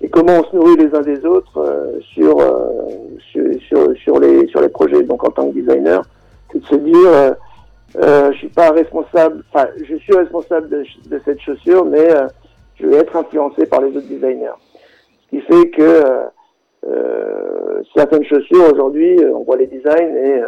[0.00, 2.36] C'est comment on se nourrit les uns des autres euh, sur,
[3.30, 5.02] sur, sur, sur les, sur les projets.
[5.02, 6.02] Donc en tant que designer,
[6.50, 7.36] c'est de se dire,
[8.32, 12.08] je suis pas responsable, enfin, je suis responsable de, de cette chaussure, mais
[12.74, 14.58] je vais être influencé par les autres designers.
[15.24, 16.02] Ce qui fait que
[17.96, 20.46] certaines chaussures aujourd'hui, euh, on voit les designs et euh,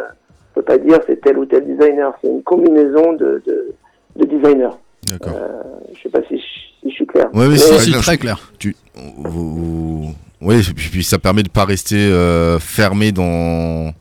[0.51, 2.13] on peut pas dire c'est tel ou tel designer.
[2.21, 3.73] C'est une combinaison de, de,
[4.15, 4.75] de designers.
[5.09, 5.33] D'accord.
[5.35, 5.63] Euh,
[5.95, 7.29] je sais pas si je, si je suis clair.
[7.33, 8.51] Ouais, Mais- c'est très clair.
[8.59, 13.91] Tu, vous, et puis, ça permet de pas rester euh, fermé dans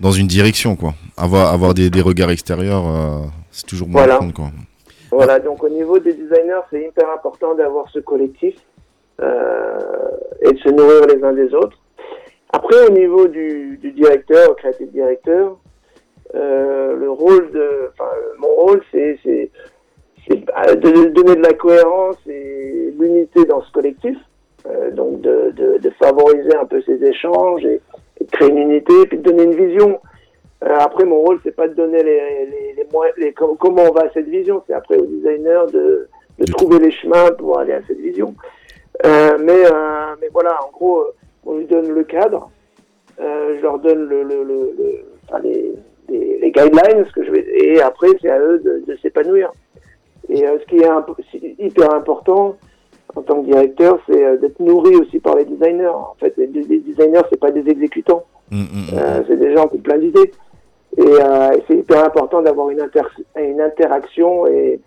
[0.00, 0.94] dans une direction, quoi.
[1.16, 4.14] Avoir avoir des, des regards extérieurs, euh, c'est toujours bon Voilà.
[4.14, 4.50] à prendre, quoi.
[5.10, 8.60] Voilà, donc au niveau des designers, c'est hyper important d'avoir ce collectif euh,
[10.40, 11.78] et de se nourrir les uns des autres.
[12.52, 15.58] Après, au niveau du, du directeur, créatif directeur,
[16.34, 19.18] euh, le rôle de, enfin, mon rôle, c'est,
[20.46, 24.16] bah, de donner de la cohérence et l'unité dans ce collectif,
[24.66, 27.80] euh, donc de, de, de favoriser un peu ces échanges et,
[28.20, 30.00] et de créer une unité, et puis de donner une vision.
[30.64, 33.82] Euh, après, mon rôle, c'est pas de donner les, les, les, moyens- les- com- comment
[33.90, 36.08] on va à cette vision, c'est après au designer de,
[36.38, 38.34] de trouver les chemins pour aller à cette vision.
[39.04, 41.12] Euh, mais, euh, mais voilà, en gros, euh,
[41.44, 42.50] on lui donne le cadre,
[43.20, 45.72] euh, je leur donne le, le, le, le- enfin, les,
[46.08, 49.50] les, les guidelines, ce que je vais, et après, c'est à eux de, de s'épanouir.
[50.28, 51.18] Et euh, ce qui est imp-
[51.58, 52.56] hyper important
[53.16, 55.86] en tant que directeur, c'est euh, d'être nourri aussi par les designers.
[55.88, 58.24] En fait, les, les designers, c'est pas des exécutants.
[58.50, 58.98] Mm, mm, mm.
[58.98, 60.32] Euh, c'est des gens qui ont plein d'idées.
[60.96, 63.02] Et, euh, c'est hyper important d'avoir une, inter
[63.36, 64.80] une interaction et,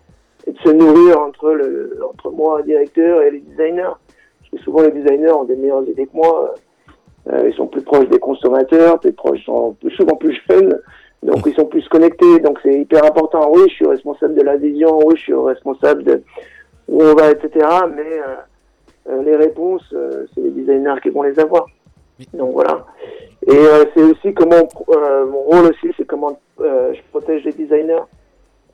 [0.48, 3.82] et de se nourrir entre, le, entre moi, directeur, et les designers.
[4.40, 6.54] Parce que souvent, les designers ont des meilleures idées que moi.
[7.30, 10.80] Euh, ils sont plus proches des consommateurs, plus proches, sont plus, souvent plus jeunes.
[11.22, 12.40] Donc, ils sont plus connectés.
[12.40, 13.50] Donc, c'est hyper important.
[13.52, 14.98] Oui, je suis responsable de la vision.
[15.04, 16.22] Oui, je suis responsable de
[16.88, 17.66] où on va, etc.
[17.94, 21.66] Mais euh, euh, les réponses, euh, c'est les designers qui vont les avoir.
[22.32, 22.86] Donc, voilà.
[23.46, 24.68] Et c'est aussi comment
[25.30, 28.02] mon rôle aussi, c'est comment je protège les designers,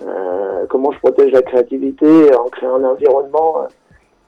[0.03, 3.67] euh, comment je protège la créativité en créant un environnement euh,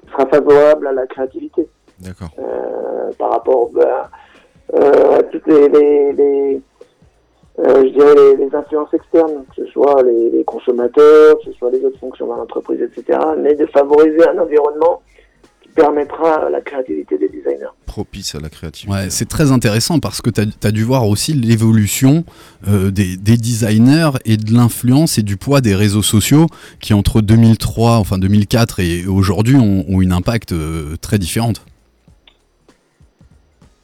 [0.03, 2.29] qui sera favorable à la créativité D'accord.
[2.39, 4.09] euh, par rapport ben,
[4.75, 6.63] euh, à toutes les, les, les,
[7.59, 11.85] je dirais les, les influences externes, que ce soit les, consommateurs, que ce soit les
[11.85, 13.19] autres fonctions dans l'entreprise, etc.
[13.39, 15.03] Mais de favoriser un environnement
[15.77, 17.69] permettra la créativité des designers.
[17.87, 18.93] Propice à la créativité.
[18.93, 22.25] Ouais, c'est très intéressant parce que tu as, dû voir aussi l'évolution
[22.67, 26.47] euh, des, des designers et de l'influence et du poids des réseaux sociaux
[26.81, 31.63] qui entre 2003, enfin 2004 et aujourd'hui ont, ont une impact euh, très différente.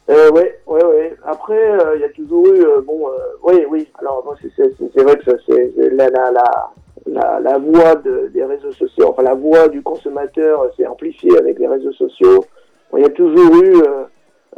[0.09, 1.15] Euh, ouais, ouais, ouais.
[1.25, 3.11] Après, euh, il y a toujours eu, euh, bon, euh,
[3.43, 3.87] oui, oui.
[3.99, 6.71] Alors, bon, c'est- vrai que ça, c'est c'est la, la, la,
[7.17, 11.55] la, la voix de- des réseaux sociaux, enfin la voix du consommateur s'est amplifiée avec
[11.59, 12.39] les réseaux sociaux.
[12.95, 14.03] Il y a toujours eu euh,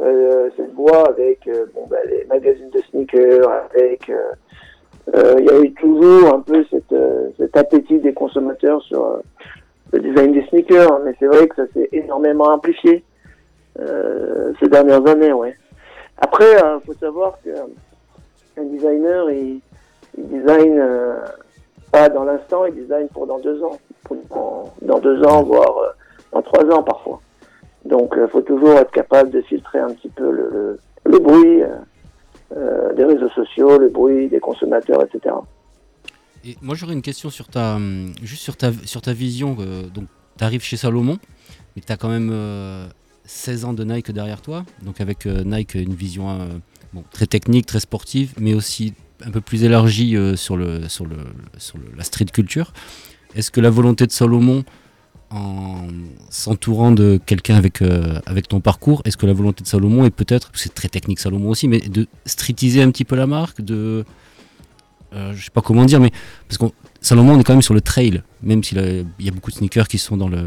[0.00, 5.50] euh, cette voix avec euh, bon, bah, les magazines de sneakers, avec euh, il y
[5.50, 6.94] a eu toujours un peu cette,
[7.38, 9.20] cet appétit des consommateurs sur
[9.92, 13.04] le design des sneakers, mais c'est vrai que ça s'est énormément amplifié
[14.58, 15.54] ces dernières années, ouais.
[16.18, 17.50] Après, il faut savoir que
[18.58, 19.60] un designer, il,
[20.18, 21.18] il design euh,
[22.08, 25.88] dans l'instant, il design pour dans deux ans, pour dans, dans deux ans, voire euh,
[26.32, 27.20] dans trois ans parfois.
[27.84, 31.68] Donc, il faut toujours être capable de filtrer un petit peu le, le, bruit euh,
[32.56, 35.34] euh, des réseaux sociaux, le bruit des consommateurs, etc.
[36.44, 37.76] Et moi j'aurais une question sur ta,
[38.22, 39.56] juste sur ta, sur ta vision.
[39.60, 40.04] euh, donc
[40.38, 41.18] tu arrives chez Salomon,
[41.74, 42.86] mais tu as quand même euh,
[43.24, 44.64] 16 ans de Nike derrière toi.
[44.82, 46.44] Donc avec euh, Nike, une vision euh,
[47.10, 51.16] très technique, très sportive, mais aussi un peu plus élargie euh, sur, le, sur, le,
[51.58, 52.72] sur la street culture.
[53.34, 54.64] Est-ce que la volonté de Salomon,
[55.30, 55.88] en
[56.30, 60.10] s'entourant de quelqu'un avec, euh, avec ton parcours, est-ce que la volonté de Salomon est
[60.10, 63.60] peut-être, que c'est très technique Salomon aussi, mais de streetiser un petit peu la marque,
[63.60, 64.04] de
[65.14, 66.10] euh, je sais pas comment dire, mais
[66.48, 68.78] parce qu'on Salomon on est quand même sur le trail, même s'il
[69.18, 70.44] y a beaucoup de sneakers qui sont dans le,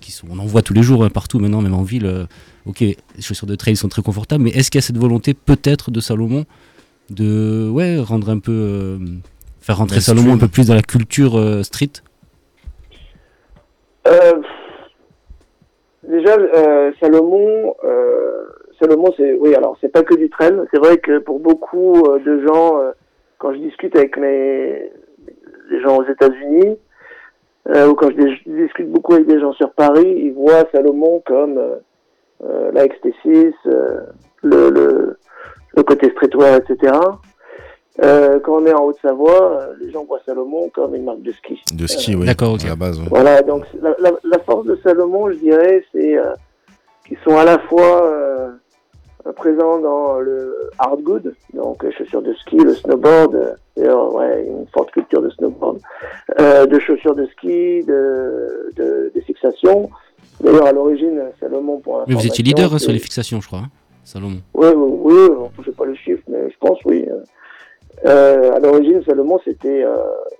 [0.00, 2.06] qui sont, on en voit tous les jours hein, partout maintenant, même en ville.
[2.06, 2.26] euh,
[2.66, 5.34] ok, les chaussures de trail sont très confortables, mais est-ce qu'il y a cette volonté
[5.34, 6.46] peut-être de Salomon
[7.10, 8.98] de, ouais, rendre un peu, euh,
[9.60, 10.18] faire rentrer Mainstream.
[10.18, 11.92] Salomon un peu plus dans la culture euh, street
[14.06, 14.40] Euh,
[16.02, 18.44] déjà, euh, Salomon, euh,
[18.80, 20.54] Salomon, c'est oui, alors c'est pas que du trail.
[20.72, 22.92] C'est vrai que pour beaucoup euh, de gens, euh,
[23.38, 24.90] quand je discute avec mes
[25.70, 26.76] les gens aux États-Unis
[27.68, 30.64] euh, ou quand je, dis- je discute beaucoup avec des gens sur Paris, ils voient
[30.72, 31.76] Salomon comme euh,
[32.42, 34.00] euh, la XT6, euh,
[34.42, 35.18] le, le
[35.76, 36.92] le côté streetwear, etc.
[38.02, 41.32] Euh, quand on est en Haute-Savoie, euh, les gens voient Salomon comme une marque de
[41.32, 41.60] ski.
[41.74, 42.24] De ski, oui.
[42.26, 42.64] D'accord, ok.
[42.64, 42.98] À la base.
[42.98, 43.06] ouais.
[43.10, 46.32] Voilà, donc la, la, la force de Salomon, je dirais, c'est euh,
[47.06, 48.52] qu'ils sont à la fois euh,
[49.36, 54.46] présents dans le hard good, donc les chaussures de ski, le snowboard, euh, d'ailleurs, ouais,
[54.48, 55.78] une forte culture de snowboard,
[56.40, 59.90] euh, de chaussures de ski, de, de, de fixation.
[60.40, 63.58] D'ailleurs, à l'origine, Salomon, pour Mais vous étiez leader hein, sur les fixations, je crois,
[63.58, 63.68] hein,
[64.04, 64.38] Salomon.
[64.54, 67.06] oui, oui, on ne sait pas le chiffre, mais je pense oui.
[68.06, 69.96] Euh, à l'origine, Salomon, c'était, euh,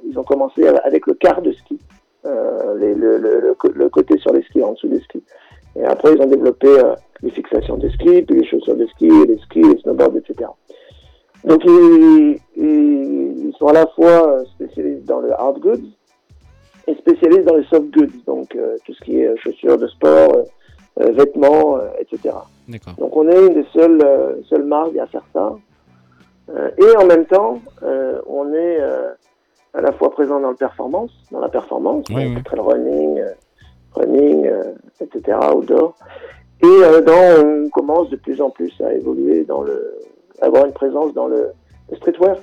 [0.09, 1.79] ils ont commencé avec le quart de ski.
[2.27, 5.23] euh, le, le- le le côté sur les skis, en dessous des skis.
[5.77, 9.09] Et après, ils ont développé euh, les fixations de ski, puis les chaussures de ski,
[9.27, 10.51] les skis, les snowboards, etc.
[11.45, 15.87] Donc, ils, ils- sont à la fois spécialistes dans le hard goods
[16.87, 18.57] et spécialistes dans les soft goods, donc
[18.87, 20.45] tout ce qui est chaussures de sport,
[20.99, 22.35] vêtements, etc.
[22.99, 25.53] Donc on est une des seules, euh, seules marques à faire ça.
[26.51, 29.11] Euh, et en même temps, euh, on est euh,
[29.75, 32.43] à la fois présent dans le performance, dans la performance, Oui, donc oui.
[32.43, 33.31] trail running, euh,
[33.95, 35.95] running, euh, etc., outdoor.
[36.63, 39.97] Et euh, dans, on commence de plus en plus à évoluer dans le,
[40.43, 41.51] à avoir une présence dans le,
[41.91, 42.37] le streetwear.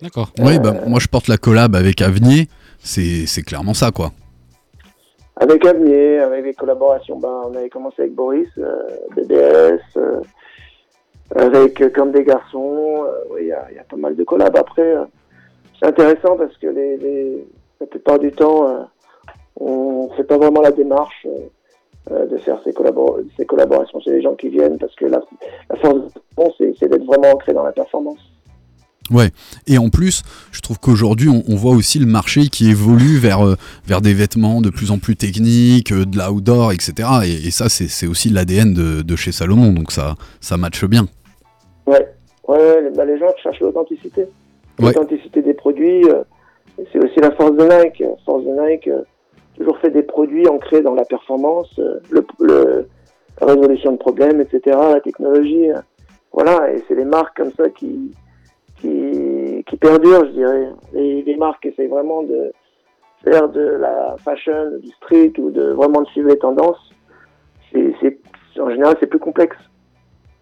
[0.00, 0.30] D'accord.
[0.38, 2.46] Oui, bah, moi je porte la collab avec Avenir,
[2.78, 4.12] c'est c'est clairement ça quoi.
[5.40, 8.82] Avec Avenir, avec les collaborations, ben, on avait commencé avec Boris, euh,
[9.14, 10.20] BBS, euh,
[11.34, 13.04] avec euh, Comme des garçons,
[13.38, 14.56] il y, a- y a pas mal de collabs.
[14.56, 14.94] Après,
[15.78, 17.46] c'est intéressant parce que les, les-
[17.80, 18.88] la plupart du temps,
[19.60, 21.24] on fait pas vraiment la démarche
[22.10, 24.00] de faire ces, collabor- ces collaborations.
[24.00, 25.20] C'est les gens qui viennent parce que la,
[25.70, 28.18] la force de c'est d'être vraiment ancré dans la performance.
[29.10, 29.30] Ouais.
[29.66, 33.46] Et en plus, je trouve qu'aujourd'hui, on, on voit aussi le marché qui évolue vers,
[33.46, 33.56] euh,
[33.86, 37.08] vers des vêtements de plus en plus techniques, euh, de l'outdoor, etc.
[37.24, 41.06] Et, et ça, c'est aussi l'ADN de, de chez Salomon, donc ça, ça matche bien.
[41.86, 42.06] Ouais,
[42.48, 44.22] ouais, bah, les gens cherchent l'authenticité.
[44.78, 44.86] Ouais.
[44.92, 46.22] L'authenticité des produits, euh,
[46.92, 48.00] c'est aussi la force de Nike.
[48.00, 48.90] La force de Nike,
[49.56, 51.68] toujours fait des produits ancrés dans la performance,
[52.10, 52.88] le, le-
[53.40, 55.70] la résolution de problèmes, etc., la technologie.
[55.70, 55.80] euh,
[56.32, 58.10] voilà, et c'est les marques comme ça qui,
[58.80, 60.68] qui, qui perdurent, je dirais.
[60.92, 62.52] Les, marques essayent vraiment de
[63.24, 66.92] faire de la fashion, du street ou de vraiment de suivre les tendances.
[67.72, 68.18] C'est,
[68.60, 69.56] en général, c'est plus complexe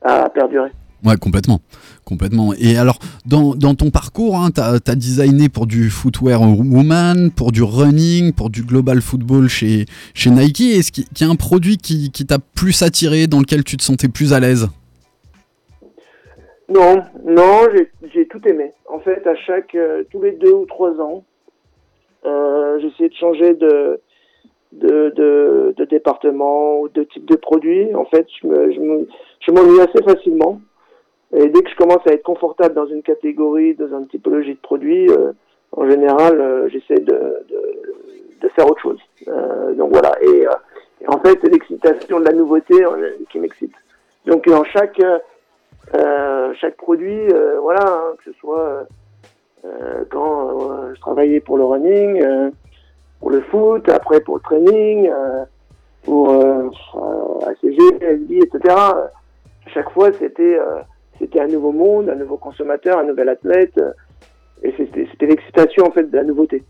[0.02, 0.70] à perdurer.
[1.04, 1.60] Ouais, complètement.
[2.04, 2.54] Complètement.
[2.54, 7.62] Et alors, dans, ton parcours, hein, tu as, designé pour du footwear woman, pour du
[7.62, 9.84] running, pour du global football chez,
[10.14, 10.60] chez Nike.
[10.60, 14.08] Est-ce qu'il y a un produit qui t'a plus attiré, dans lequel tu te sentais
[14.08, 14.68] plus à l'aise?
[16.68, 17.68] Non, non,
[18.12, 18.72] j'ai- tout aimé.
[18.88, 21.24] En fait, à chaque, euh, tous les deux ou trois ans,
[22.24, 24.00] euh, j'essayais de changer de,
[24.72, 25.12] de,
[25.76, 27.94] de, département ou de type de produit.
[27.94, 29.08] En fait, je me, je me,
[29.40, 30.60] je m'ennuie assez facilement.
[31.32, 34.60] Et dès que je commence à être confortable dans une catégorie, dans une typologie de
[34.60, 35.32] produit, euh,
[35.70, 37.12] en général, j'essaie de,
[37.48, 37.62] de,
[38.40, 38.98] de faire autre chose.
[39.76, 40.12] Donc voilà.
[40.22, 40.46] Et,
[41.06, 42.74] en fait, c'est l'excitation de la nouveauté
[43.30, 43.74] qui m'excite.
[44.26, 45.00] Donc dans chaque
[46.60, 48.84] chaque produit, euh, voilà, hein, que ce soit euh,
[49.64, 52.50] euh, quand euh, je travaillais pour le running, euh,
[53.20, 55.44] pour le foot, après pour le training, euh,
[56.04, 58.74] pour euh, euh, ACG, SB, etc.
[59.74, 60.80] Chaque fois, c'était euh,
[61.18, 63.92] c'était un nouveau monde, un nouveau consommateur, un nouvel athlète, euh,
[64.62, 66.62] et c'était l'excitation en fait de la nouveauté.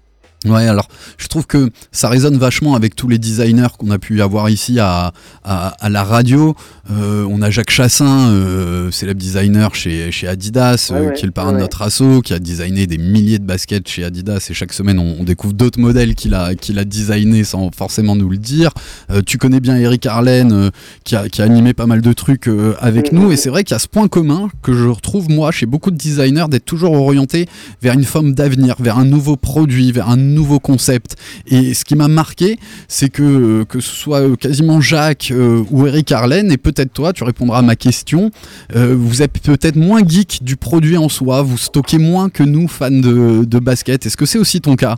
[0.47, 0.89] Ouais, alors
[1.19, 4.79] je trouve que ça résonne vachement avec tous les designers qu'on a pu avoir ici
[4.79, 5.13] à,
[5.45, 6.55] à, à la radio.
[6.91, 11.27] Euh, on a Jacques Chassin, euh, célèbre designer chez, chez Adidas, Ouais, euh, qui est
[11.27, 14.47] le parrain de notre asso, qui a designé des milliers de baskets chez Adidas.
[14.51, 18.15] Et chaque semaine, on, on découvre d'autres modèles qu'il a, qu'il a designé sans forcément
[18.15, 18.71] nous le dire.
[19.27, 20.71] Tu connais bien Eric Arlen,
[21.05, 22.49] qui, a, qui a animé pas mal de trucs
[22.81, 23.33] avec nous.
[23.33, 25.91] Et c'est vrai qu'il y a ce point commun que je retrouve, moi, chez beaucoup
[25.91, 27.49] de designers, d'être toujours orienté
[27.83, 31.17] vers une forme d'avenir, vers un nouveau produit, vers un nouveau concept.
[31.47, 35.87] Et ce qui m'a marqué, c'est que que ce soit euh, quasiment Jacques euh, ou
[35.87, 38.31] Eric Arlen, et peut-être toi, tu répondras à ma question,
[38.77, 42.69] euh, vous êtes peut-être moins geek du produit en soi, vous stockez moins que nous,
[42.69, 44.07] fans de, de basket.
[44.07, 44.97] Est-ce que c'est aussi ton cas?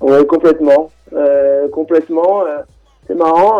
[0.00, 0.90] Ouais, complètement.
[1.72, 2.42] Complètement.
[3.06, 3.58] c'est marrant.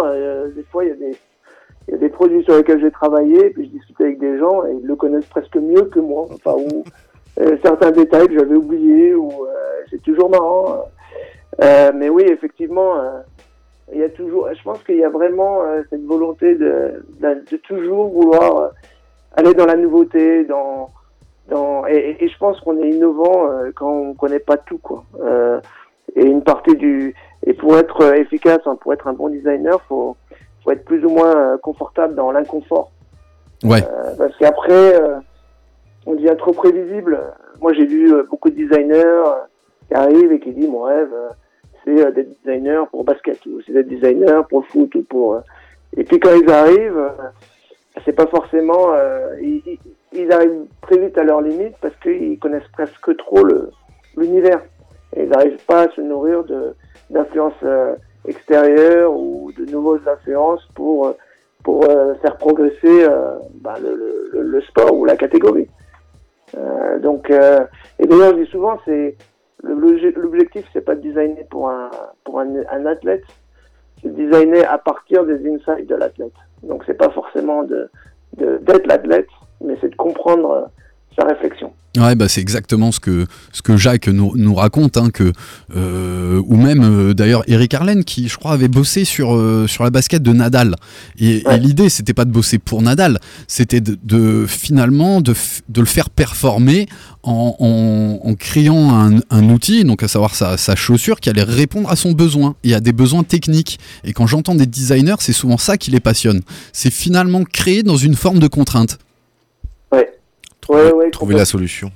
[0.56, 4.00] des fois, il y, a des- des produits sur lesquels j'ai travaillé, puis je discute
[4.00, 6.26] avec des gens et ils le connaissent presque mieux que moi.
[6.34, 6.84] Enfin, ou
[7.62, 9.30] certains détails que j'avais oubliés, ou
[9.90, 10.84] c'est toujours marrant.
[11.62, 13.20] Euh, mais oui, effectivement, euh,
[13.92, 14.48] il y a toujours.
[14.54, 18.70] Je pense qu'il y a vraiment euh, cette volonté de, de, de toujours vouloir
[19.36, 20.90] aller dans la nouveauté, dans
[21.48, 25.04] dans et, je pense qu'on est innovant quand on connaît pas tout quoi.
[26.16, 27.14] Et une partie du
[27.46, 30.16] et pour être efficace, hein, pour être un bon designer, faut
[30.64, 32.90] faut être plus ou moins confortable dans l'inconfort.
[33.64, 33.82] Ouais.
[33.82, 35.16] Euh, parce qu'après, euh,
[36.06, 37.20] on devient trop prévisible.
[37.60, 39.22] Moi, j'ai vu euh, beaucoup de designers
[39.88, 41.28] qui arrivent et qui disent mon rêve, euh,
[41.84, 45.34] c'est euh, d'être designer pour basket ou c'est d'être designer pour foot ou pour.
[45.34, 45.40] euh,
[45.96, 47.10] Et puis quand ils arrivent,
[48.04, 48.94] c'est pas forcément.
[49.40, 49.62] ils,
[50.12, 53.70] ils- arrivent très vite à leurs limites parce qu'ils connaissent presque trop le
[54.16, 54.60] l'univers.
[55.16, 56.44] Ils n'arrivent pas à se nourrir
[57.10, 57.62] d'influences
[58.26, 61.14] extérieures ou de nouvelles influences pour
[61.64, 63.94] pour euh, faire progresser euh, bah, le,
[64.32, 65.68] le- le- sport ou la catégorie.
[66.56, 69.16] Euh, donc, et d'ailleurs, je dis souvent, c'est
[69.62, 71.90] l'objectif, c'est pas de designer pour un
[72.24, 73.24] pour un, un athlète,
[74.02, 76.32] c'est designé à partir des insights de l'athlète.
[76.62, 77.90] Donc c'est pas forcément de
[78.36, 79.28] de- d'être l'athlète,
[79.60, 80.70] mais c'est de comprendre
[81.24, 81.72] réflexion.
[81.96, 85.32] Ouais, bah c'est exactement ce que, ce que Jacques nous, nous raconte, hein, que,
[85.74, 89.84] euh, ou même euh, d'ailleurs Eric Arlen qui, je crois, avait bossé sur, euh, sur
[89.84, 90.76] la basket de Nadal.
[91.18, 95.34] Et, et l'idée, c'était pas de bosser pour Nadal, c'était de, de, finalement de,
[95.70, 96.86] de le faire performer
[97.22, 101.42] en, en, en créant un, un outil, donc à savoir sa, sa chaussure, qui allait
[101.42, 103.80] répondre à son besoin et à des besoins techniques.
[104.04, 106.42] Et quand j'entends des designers, c'est souvent ça qui les passionne.
[106.72, 108.98] C'est finalement créer dans une forme de contrainte.
[109.90, 110.06] Ouais.
[110.68, 111.90] Trouver, Ouais, ouais, trouver la solution.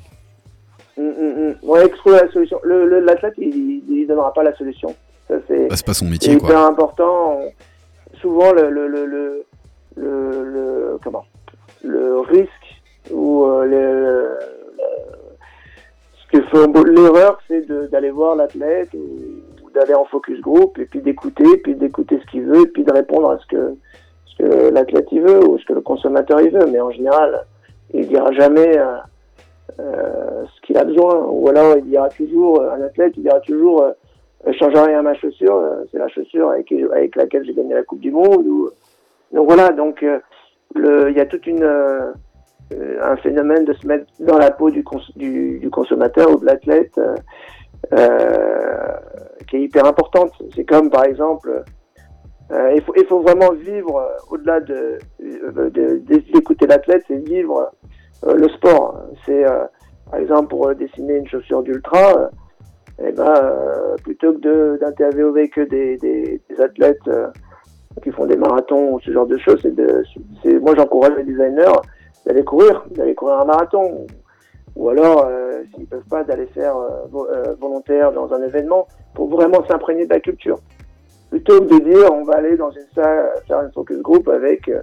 [0.97, 1.69] Mm, mm, mm.
[1.69, 2.59] Ouais, trouver la solution.
[2.63, 4.95] Le- le- L'athlète, il, il donnera pas la solution.
[5.29, 6.67] Ça, c'est Bah, c'est pas son c'est métier, hyper quoi.
[6.67, 7.41] important.
[8.21, 9.45] Souvent, le, le, le, le,
[9.97, 11.25] le, le- comment?
[11.85, 12.51] Le risque
[13.11, 14.39] ou euh, le, le-
[16.33, 20.87] ce que fait l'erreur, c'est d'aller voir l'athlète ou, ou d'aller en focus group et
[20.87, 23.75] puis d'écouter, puis d'écouter ce qu'il veut et puis de répondre à ce que
[24.27, 26.67] ce que l'athlète il veut ou ce que le consommateur il veut.
[26.67, 27.45] Mais en général,
[27.93, 28.97] il dira jamais euh,
[29.81, 31.27] euh, ce qu'il a besoin.
[31.29, 35.03] Ou alors il dira toujours, euh, un athlète, il dira toujours, euh, change rien à
[35.03, 38.45] ma chaussure, c'est la chaussure avec, laquelle j'ai gagné la Coupe du Monde.
[39.33, 40.05] Donc voilà, donc
[40.75, 41.65] il y a toute une
[43.03, 44.83] un phénomène de se mettre dans la peau du,
[45.17, 46.99] du, consommateur ou de l'athlète
[49.49, 50.33] qui est hyper importante.
[50.55, 51.65] C'est comme par exemple,
[52.53, 55.97] euh, il, faut, vraiment vivre euh, au-delà de euh, de- de-
[56.33, 57.71] d'écouter l'athlète, c'est vivre
[58.27, 59.01] le sport.
[59.27, 59.45] C'est
[60.11, 62.31] par exemple pour dessiner une chaussure d'ultra,
[63.03, 63.35] eh ben,
[64.05, 67.09] plutôt que de- d'interviewer que des, des, athlètes
[68.03, 70.05] qui font des marathons ou ce genre de choses, c'est de,
[70.61, 71.81] moi j'encourage les designers
[72.25, 74.07] d'aller courir, d'aller courir un marathon,
[74.77, 75.29] ou alors
[75.75, 76.77] s'ils peuvent pas d'aller faire
[77.11, 77.27] vo-
[77.61, 80.59] volontaire dans un événement pour vraiment s'imprégner de la culture.
[81.33, 84.69] Plutôt que de dire on va aller dans une salle faire une focus group avec
[84.69, 84.83] euh,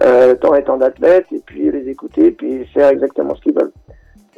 [0.00, 3.72] euh, tant et tant d'athlètes et puis les écouter puis faire exactement ce qu'ils veulent.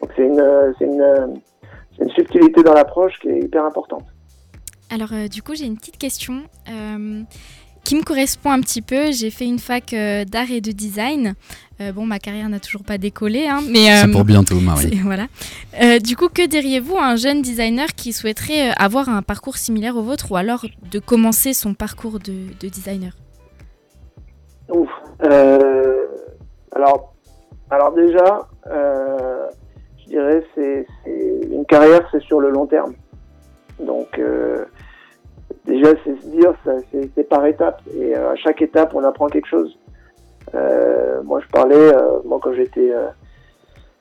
[0.01, 1.27] Donc c'est une, euh, c'est une, euh,
[1.99, 4.05] c'est une subtilité dans l'approche qui est hyper importante.
[4.93, 7.23] Alors, euh, du coup, j'ai une petite question euh,
[7.91, 9.11] qui me correspond un petit peu.
[9.11, 11.35] J'ai fait une fac euh, d'art et de design.
[11.81, 15.01] Euh, bon, ma carrière n'a toujours pas décollé, hein, mais C'est euh, pour bientôt, Marie.
[15.03, 15.27] Voilà.
[15.83, 19.97] Euh, du coup, que diriez-vous à un jeune designer qui souhaiterait avoir un parcours similaire
[19.97, 23.17] au vôtre ou alors de commencer son parcours de, de designer?
[24.73, 24.89] Ouf.
[25.25, 26.07] Euh,
[26.77, 27.17] alors,
[27.71, 29.47] alors déjà, euh,
[29.99, 32.95] je dirais c'est c'est une carrière, c'est sur le long terme.
[33.85, 34.65] Donc euh,
[35.67, 36.53] déjà, c'est se dire,
[37.15, 39.79] c'est par étapes et euh, à chaque étape, on apprend quelque chose.
[40.55, 43.07] Euh, moi, je parlais, euh, moi quand j'étais euh,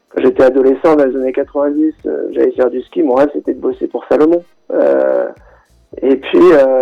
[0.10, 3.04] quand j'étais adolescent dans les années 90, euh, j'allais faire du ski.
[3.04, 4.44] Mon rêve, c'était de bosser pour Salomon.
[4.72, 5.30] Euh,
[6.02, 6.40] et puis,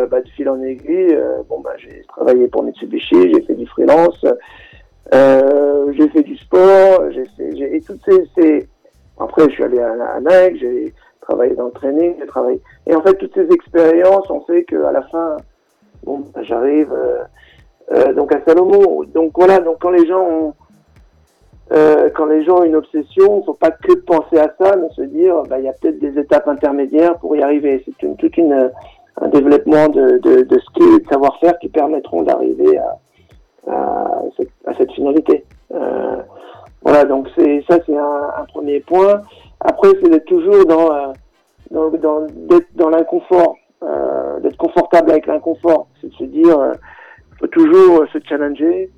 [0.09, 1.17] bah, de fil en aiguille,
[1.49, 4.23] bon, bah, j'ai travaillé pour Mitsubishi, j'ai fait du freelance,
[5.13, 8.67] j'ai fait du sport, j'ai fait, et toutes ces, ces-
[9.19, 10.93] après, je suis allé à, à Nike, j'ai
[11.27, 15.37] travaillé dans le travaillé, et en fait, toutes ces expériences ont fait qu'à la fin,
[16.03, 17.23] bon, bah, j'arrive, euh,
[17.91, 19.03] euh, donc à Salomon.
[19.13, 20.53] Donc voilà, donc quand les gens ont,
[21.73, 25.01] euh, quand les gens ont une obsession, faut pas que penser à ça, mais se
[25.01, 27.83] dire, bah, il y a peut-être des étapes intermédiaires pour y arriver.
[27.85, 28.71] C'est une, toute une,
[29.21, 32.97] un développement de, de, de skills et de savoir-faire qui permettront d'arriver à,
[33.69, 35.43] à, cette, finalité.
[35.73, 36.17] Euh,
[36.81, 39.23] voilà, donc c'est ça, c'est un premier point.
[39.59, 41.13] Après, c'est d'être toujours dans, euh,
[41.71, 45.87] dans, dans, d'être dans l'inconfort, euh, d'être confortable avec l'inconfort.
[46.01, 46.73] C'est de se dire, euh,
[47.39, 48.91] faut toujours se challenger.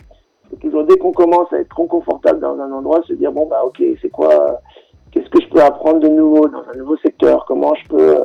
[0.49, 3.45] Faut toujours, dès qu'on commence à être trop confortable dans un endroit, se dire bon
[3.45, 4.59] bah ok, c'est quoi,
[5.11, 8.23] qu'est-ce que je peux apprendre de nouveau dans un nouveau secteur, comment je peux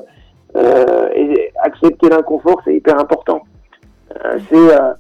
[0.56, 3.42] euh, et accepter l'inconfort, c'est hyper important.
[4.24, 4.94] Euh, c'est, euh,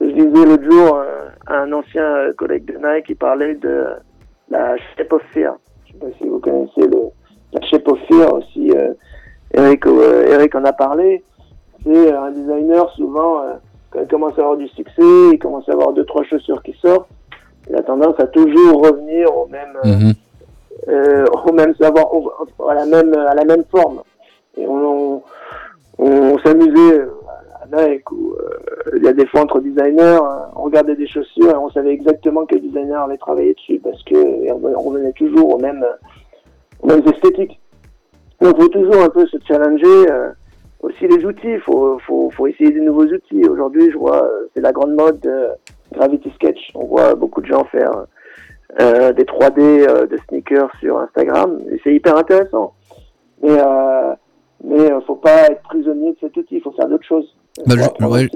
[0.00, 3.86] je disais l'autre jour euh, un ancien euh, collègue de Nike qui parlait de
[4.50, 5.56] la shape of fear.
[6.00, 8.70] Je sais pas si vous connaissez le, of fear aussi.
[8.72, 8.92] Euh,
[9.54, 11.22] Eric, euh, Eric en a parlé.
[11.84, 13.52] C'est un designer souvent euh,
[13.90, 14.92] quand il commence à avoir du succès,
[15.32, 17.08] il commence à avoir deux trois chaussures qui sortent.
[17.70, 20.12] Il a tendance à toujours revenir au même Mhm.
[21.46, 22.30] au même savoir, au-
[22.68, 24.02] à la même à la même forme.
[24.56, 25.22] Et on,
[25.98, 27.00] on, on s'amusait
[27.74, 27.98] euh,
[28.96, 31.92] il y a des fois entre designers, hein, on regardait des chaussures et on savait
[31.92, 34.16] exactement quel designer avait travaillé dessus parce que
[34.52, 35.84] on revenait toujours aux mêmes
[36.80, 37.60] aux mêmes esthétiques.
[38.40, 40.10] Donc il faut toujours un peu se challenger.
[40.10, 40.30] euh,
[40.80, 43.42] aussi les outils, il faut, faut, faut essayer des nouveaux outils.
[43.48, 45.48] Aujourd'hui, je vois, euh, c'est la grande mode de
[45.92, 46.70] Gravity Sketch.
[46.74, 48.06] On voit beaucoup de gens faire
[48.80, 51.60] euh, des 3D euh, de sneakers sur Instagram.
[51.70, 52.74] Et c'est hyper intéressant.
[53.42, 54.14] Mais, euh,
[54.64, 57.36] mais euh, faut pas être prisonnier de cet outil, il faut faire d'autres choses.
[57.66, 57.74] Bah,
[58.06, 58.28] ouais,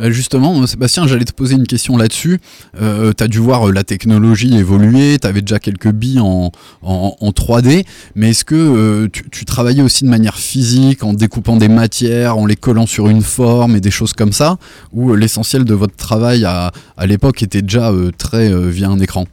[0.00, 2.40] Euh, Justement, euh, Sébastien, j'allais te poser une question là-dessus.
[2.80, 6.50] Euh, tu as dû voir euh, la technologie évoluer, tu avais déjà quelques billes en,
[6.82, 7.84] en, en 3D,
[8.14, 12.38] mais est-ce que euh, tu, tu travaillais aussi de manière physique, en découpant des matières,
[12.38, 14.56] en les collant sur une forme et des choses comme ça,
[14.94, 19.26] ou l'essentiel de votre travail à, à l'époque était déjà euh, très via un écran?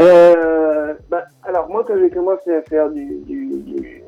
[0.00, 4.02] Euh, bah, alors moi quand j'ai commencé à faire du, du, du,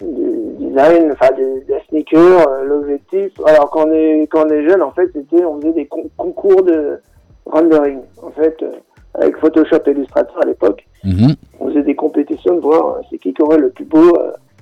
[0.00, 4.68] du design, enfin des, des sneakers, euh, l'objectif, alors quand on est quand on est
[4.68, 6.98] jeune en fait c'était on faisait des con- concours de
[7.46, 8.72] rendering en fait euh,
[9.14, 11.34] avec Photoshop Illustrator à l'époque, Mhm.
[11.60, 14.18] on faisait des compétitions de voir euh, c'est qui qui aurait le plus beau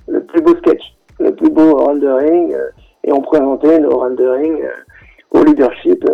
[0.07, 0.83] le plus beau sketch,
[1.19, 2.53] le plus beau rendering
[3.05, 4.61] et on présentait nos renderings
[5.31, 6.05] au leadership.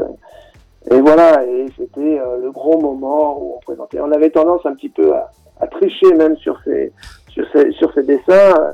[0.91, 3.99] et voilà, et c'était le gros moment où on présentait.
[3.99, 6.91] On avait tendance un petit peu à, à tricher même sur ces,
[7.29, 8.73] sur ces, sur ces dessins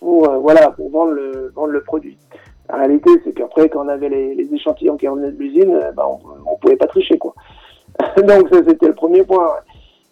[0.00, 2.16] pour, euh, voilà, pour vendre le, vendre le produit.
[2.68, 5.92] La réalité, c'est qu'après, quand on avait les, les échantillons qui revenaient de l'usine, euh,
[5.92, 7.34] ben, on, on pouvait pas tricher, quoi.
[8.16, 9.50] Donc, ça, c'était le premier point.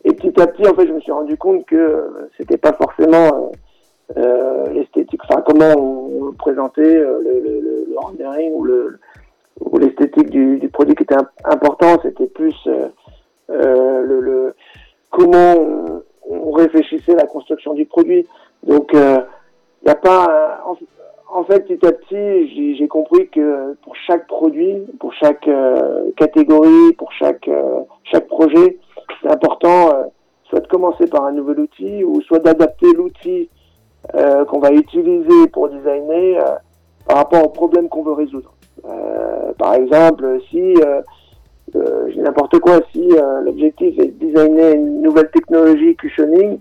[0.05, 2.73] Et petit à petit, en fait, je me suis rendu compte que euh, c'était pas
[2.73, 3.51] forcément
[4.17, 8.99] euh, l'esthétique, enfin, comment on, présentait le, le, le, rendering ou le,
[9.61, 12.89] ou l'esthétique du, du produit qui était imp- important, c'était plus euh,
[13.49, 14.55] le, le
[15.11, 18.27] comment on, on réfléchissait à la construction du produit.
[18.65, 18.95] Donc,
[19.83, 20.25] il a pas.
[20.25, 20.77] un- en,
[21.29, 26.93] en fait, petit à petit, j'ai compris que pour chaque produit, pour chaque euh, catégorie,
[26.97, 28.79] pour chaque euh, chaque projet,
[29.23, 30.05] c'est important euh,
[30.45, 33.51] soit de commencer par un nouvel outil ou soit d'adapter l'outil
[34.15, 36.55] euh, qu'on va utiliser pour designer euh,
[37.09, 38.55] par rapport au problème qu'on veut résoudre.
[38.85, 41.03] Euh, par exemple, si euh,
[41.75, 46.61] euh, n'importe quoi, si euh, l'objectif est de designer une nouvelle technologie cushioning,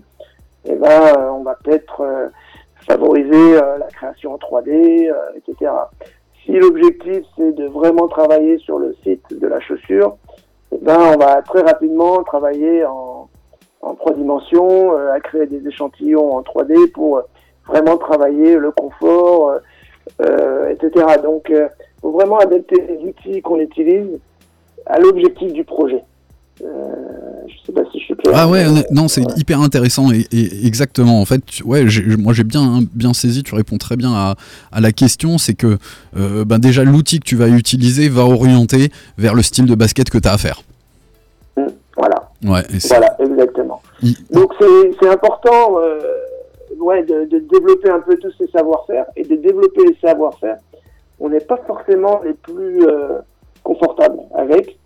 [0.68, 2.28] eh ben, euh, on va peut-être euh,
[2.86, 5.72] favoriser euh, la création en 3D, euh, etc.
[6.44, 10.16] Si l'objectif c'est de vraiment travailler sur le site de la chaussure,
[10.72, 13.28] eh ben, on va très rapidement travailler en,
[13.82, 17.22] en trois dimensions, euh, à créer des échantillons en 3D pour euh,
[17.66, 19.58] vraiment travailler le confort, euh,
[20.22, 21.06] euh, etc.
[21.22, 21.68] Donc, il
[22.00, 24.20] faut vraiment adapter les outils qu'on utilise
[24.86, 26.04] à l'objectif du projet.
[26.64, 26.66] Euh,
[27.48, 28.34] je sais pas si je suis clair.
[28.36, 31.20] Ah ouais, non, c'est hyper intéressant et, et exactement.
[31.20, 31.84] En fait, tu- ouais,
[32.18, 33.42] moi j'ai bien bien saisi.
[33.42, 34.36] Tu réponds très bien à,
[34.72, 35.36] à la question.
[35.38, 35.76] C'est que
[36.16, 40.08] euh, ben déjà l'outil que tu vas utiliser va orienter vers le style de basket
[40.08, 40.62] que tu as à faire.
[41.96, 42.30] Voilà.
[42.44, 42.62] Ouais.
[42.88, 43.82] Voilà, exactement.
[44.02, 46.00] Il- Donc c'est c'est important euh,
[46.78, 50.56] ouais, de, de développer un peu tous ces savoir-faire et de développer les savoir-faire.
[51.20, 52.86] On n'est pas forcément les plus
[53.62, 54.78] confortables avec.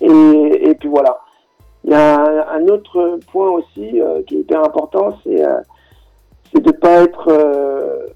[0.00, 1.20] Et, et puis voilà.
[1.84, 5.60] Il y a un, autre point aussi euh, qui est hyper important, c'est euh,
[6.54, 8.06] de ne pas être euh,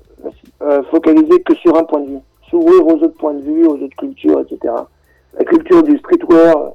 [0.62, 2.18] euh, focalisé que sur un point de vue.
[2.50, 4.72] S'ouvrir aux autres points de vue, aux autres cultures, etc.
[5.36, 6.70] La culture du streetwear euh,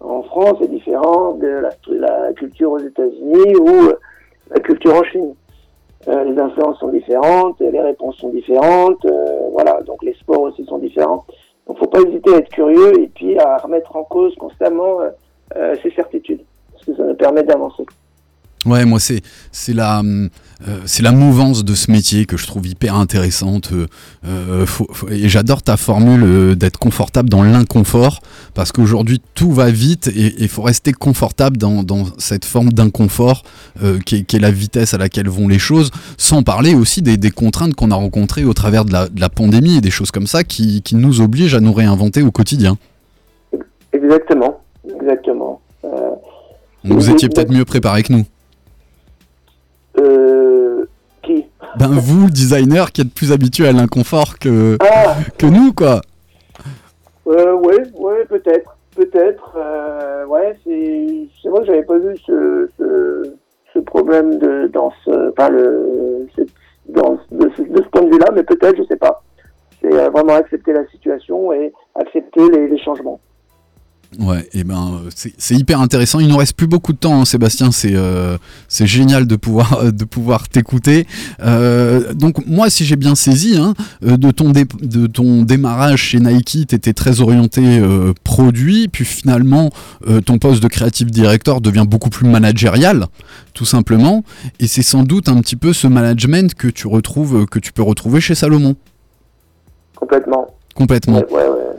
[0.00, 3.98] en France est différente de la, la culture aux États-Unis ou euh,
[4.50, 5.34] la culture en Chine.
[6.06, 9.04] Les influences sont différentes, les réponses sont différentes,
[9.52, 11.26] voilà, donc les sports aussi sont différents.
[11.68, 15.10] Donc faut pas hésiter à être curieux et puis à remettre en cause constamment euh,
[15.56, 16.40] euh, ses certitudes,
[16.72, 17.84] parce que ça nous permet d'avancer.
[18.66, 20.28] Ouais, moi c'est c'est la hum,
[20.66, 23.70] euh, c'est la mouvance de ce métier que je trouve hyper intéressante.
[23.72, 23.86] euh,
[24.26, 28.18] euh, faut- faut- et j'adore ta formule euh, d'être confortable dans l'inconfort
[28.54, 33.44] parce qu'aujourd'hui tout va vite et il faut rester confortable dans, dans cette forme d'inconfort
[34.04, 37.16] qui, est, qui est la vitesse à laquelle vont les choses, sans parler aussi des,
[37.16, 40.10] des contraintes qu'on a rencontrées au travers de la, de la pandémie et des choses
[40.10, 42.76] comme ça qui, qui nous obligent à nous réinventer au quotidien.
[43.92, 44.60] Exactement,
[45.00, 45.60] exactement.
[46.84, 48.24] Vous étiez peut-être mieux préparé que nous.
[49.98, 50.84] Euh,
[51.22, 51.46] qui
[51.78, 56.00] Ben vous, le designer, qui êtes plus habitué à l'inconfort que, Ah que nous, quoi.
[57.26, 59.56] Euh, ouais, ouais, peut-être, peut-être.
[59.56, 63.34] Euh, ouais, c'est, vrai que j'avais pas vu ce, ce,
[63.74, 66.26] ce problème de dans ce, enfin le,
[66.88, 69.22] dans, de, ce, de ce point de vue-là, mais peut-être, je sais pas.
[69.80, 73.20] C'est euh, vraiment accepter la situation et accepter les, les changements.
[74.18, 76.18] Ouais, et ben euh, c'est hyper intéressant.
[76.18, 77.70] Il nous reste plus beaucoup de temps, hein, Sébastien.
[77.70, 81.06] C'est euh, c'est génial de pouvoir de pouvoir t'écouter.
[81.42, 86.00] Euh, donc moi, si j'ai bien saisi, hein, euh, de ton dé- de ton démarrage
[86.00, 89.70] chez Nike, t'étais très orienté euh, produit, puis finalement
[90.08, 93.06] euh, ton poste de creative director devient beaucoup plus managérial,
[93.52, 94.24] tout simplement.
[94.58, 97.82] Et c'est sans doute un petit peu ce management que tu retrouves que tu peux
[97.82, 98.74] retrouver chez Salomon.
[99.96, 100.46] Complètement.
[100.74, 101.18] Complètement.
[101.18, 101.76] Ouais, ouais, ouais.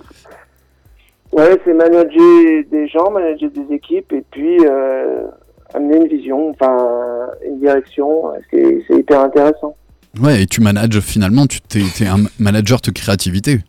[1.32, 5.28] Ouais, c'est manager des gens, manager des équipes et puis euh,
[5.74, 8.32] amener une vision, enfin une direction.
[8.52, 9.76] C'est, hyper intéressant.
[10.20, 13.60] Ouais, et tu manages finalement, tu t'es, t'es un manager de créativité.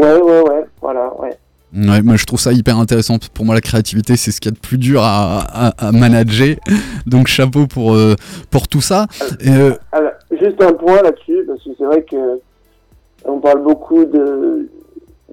[0.00, 1.36] Ouais, ouais, ouais, voilà, ouais.
[1.72, 3.18] Ouais, moi je trouve ça hyper intéressant.
[3.32, 5.92] Pour moi, la créativité, c'est ce qu'il y a de plus dur à, à- à
[5.92, 6.56] manager.
[7.06, 8.16] Donc chapeau pour, euh,
[8.50, 9.06] pour tout ça.
[9.46, 12.40] Euh, Alors, juste un point là-dessus, parce que c'est vrai que
[13.24, 14.68] on parle beaucoup de,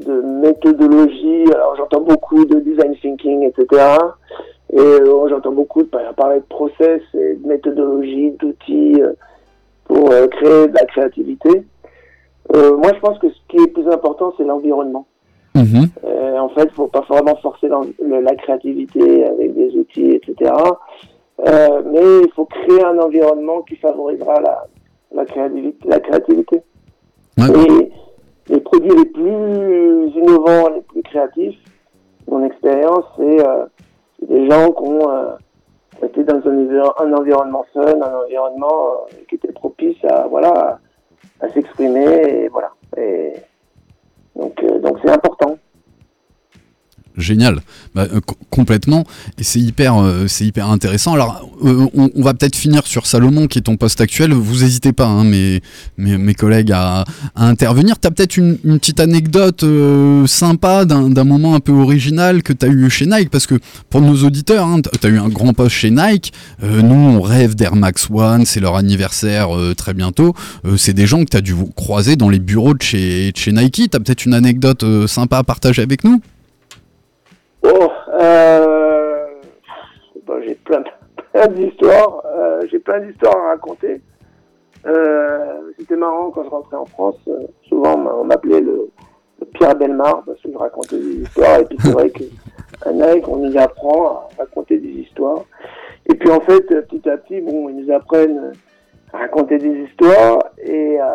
[0.06, 3.84] de méthodologie, alors j'entends beaucoup de design thinking, etc.
[4.74, 9.14] Et euh, j'entends beaucoup de parler de process et de méthodologie, d'outils euh,
[9.86, 11.64] pour euh, créer de la créativité.
[12.54, 15.06] Moi, je pense que ce qui est plus important, c'est l'environnement.
[15.56, 15.88] mhm.
[16.06, 20.52] Euh, en fait, faut pas vraiment forcer le- la créativité avec des outils, etc.
[21.45, 24.66] Mais il faut créer un environnement qui favorisera la,
[25.14, 25.88] la créativité.
[25.89, 26.62] La créativité.
[27.38, 27.91] Et
[28.50, 31.58] les produits les plus innovants, les plus créatifs,
[32.28, 33.66] mon expérience, c'est euh,
[34.22, 35.36] des gens qui ont euh,
[36.04, 40.80] été dans un, enviro- un environnement fun, un environnement euh, qui était propice à voilà
[41.41, 42.72] à, à s'exprimer et voilà.
[42.98, 43.34] Et
[44.36, 45.58] donc euh, donc c'est important.
[47.18, 47.61] Génial,
[47.95, 49.03] Bah, euh, co- complètement.
[49.39, 50.28] Et c'est hyper, euh,
[50.61, 51.15] intéressant.
[51.15, 54.34] Alors, euh, on, va peut-être finir sur Salomon, qui est ton poste actuel.
[54.34, 57.05] Vous n'hésitez pas, hein, mes, collègues, à,
[57.36, 57.95] intervenir.
[57.99, 59.65] Tu peut-être une, petite anecdote
[60.28, 63.55] sympa d'un moment un peu original que tu as eu chez Nike, parce que
[63.89, 64.68] pour nos auditeurs,
[65.01, 66.34] tu as eu un grand poste chez Nike.
[66.61, 70.36] Nous, on rêve d'Air Max One, c'est leur anniversaire très bientôt.
[70.78, 73.89] C'est des gens que tu as dû croiser dans les bureaux de chez, Nike.
[73.91, 76.22] Tu peut-être une anecdote sympa à partager avec nous?
[77.64, 79.26] Oh, euh,
[80.26, 80.84] bon, j'ai plein,
[81.34, 82.24] plein d'histoires.
[82.26, 84.01] euh, j'ai plein d'histoires à raconter.
[84.86, 87.18] Euh, C'était marrant quand je rentrais en France.
[87.28, 88.89] euh, souvent, on m'a- on m'appelait le,
[89.39, 91.60] le Pierre Belmar parce que je racontais des histoires.
[91.60, 95.43] Et puis c'est vrai qu'à Nike, on nous apprend à raconter des histoires.
[96.10, 98.53] Et puis en fait, petit à petit, bon, ils nous apprennent
[99.14, 100.39] à raconter des histoires.
[100.64, 101.05] Et euh,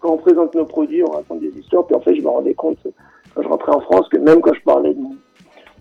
[0.00, 1.86] quand on présente nos produits, on raconte des histoires.
[1.86, 2.78] Puis en fait, je me rendais compte
[3.34, 5.00] quand je rentrais en France que même quand je parlais de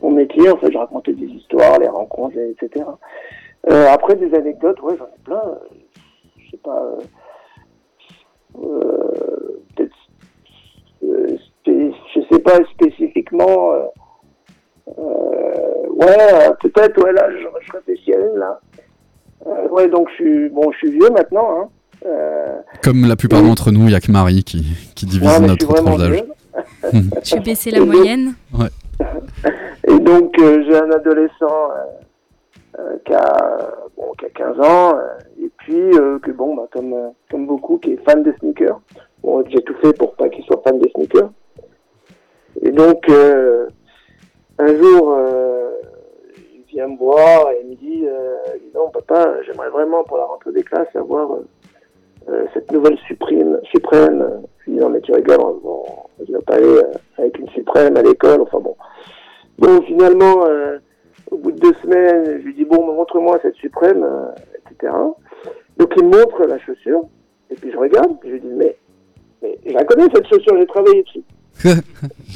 [0.02, 2.86] mon, métier, en fait, je racontais des histoires, les rencontres, et- etc.
[3.70, 5.42] Euh, après, des anecdotes, ouais, j'en ai plein.
[6.38, 6.84] Je sais pas.
[6.84, 7.02] euh,
[8.64, 9.96] euh, peut-être.
[11.66, 13.74] je sais pas spécifiquement.
[13.74, 13.84] euh,
[14.98, 18.60] euh, ouais, peut-être, ouais, là, je, je réfléchis à une, là.
[19.48, 21.70] Euh, ouais, donc je suis, bon, je suis vieux maintenant, hein.
[22.06, 24.64] Euh, Comme la plupart d'entre nous, il n'y a que Marie qui,
[24.96, 26.12] qui divise je notre tranche d'âge.
[26.12, 27.02] vieux.
[27.24, 28.34] Tu baissais la moyenne?
[28.54, 28.68] Ouais.
[29.88, 35.00] Et donc, euh, j'ai un adolescent euh, euh, qui, a, bon, qui a 15 ans,
[35.42, 35.92] et puis
[36.22, 36.96] que, bon, bah, comme,
[37.30, 38.80] comme beaucoup, qui est fan de sneakers.
[39.24, 41.30] Bon, j'ai tout fait pour pas qu'il soit fan de sneakers.
[42.62, 45.18] Et donc, un jour,
[46.38, 48.06] il vient me voir et il me dit,
[48.74, 51.30] donc, papa, j'aimerais vraiment pour la rentrée des classes avoir
[52.54, 53.60] cette nouvelle Supreme.
[53.72, 54.42] Suprême.
[54.60, 55.84] Je lui dis, non, mais tu rigoles, bon,
[56.28, 56.82] je vais pas aller
[57.18, 58.76] avec une Suprême à l'école, enfin bon.
[59.62, 60.80] Bon, finalement, euh,
[61.30, 64.32] au bout de deux semaines, je lui dis, bon, montre-moi cette suprême, euh,
[64.72, 64.92] etc.
[65.78, 67.04] Donc, il me montre la chaussure,
[67.52, 68.76] et puis je regarde, puis je lui dis, mais,
[69.44, 71.24] mais je la connais, cette chaussure, j'ai travaillé dessus.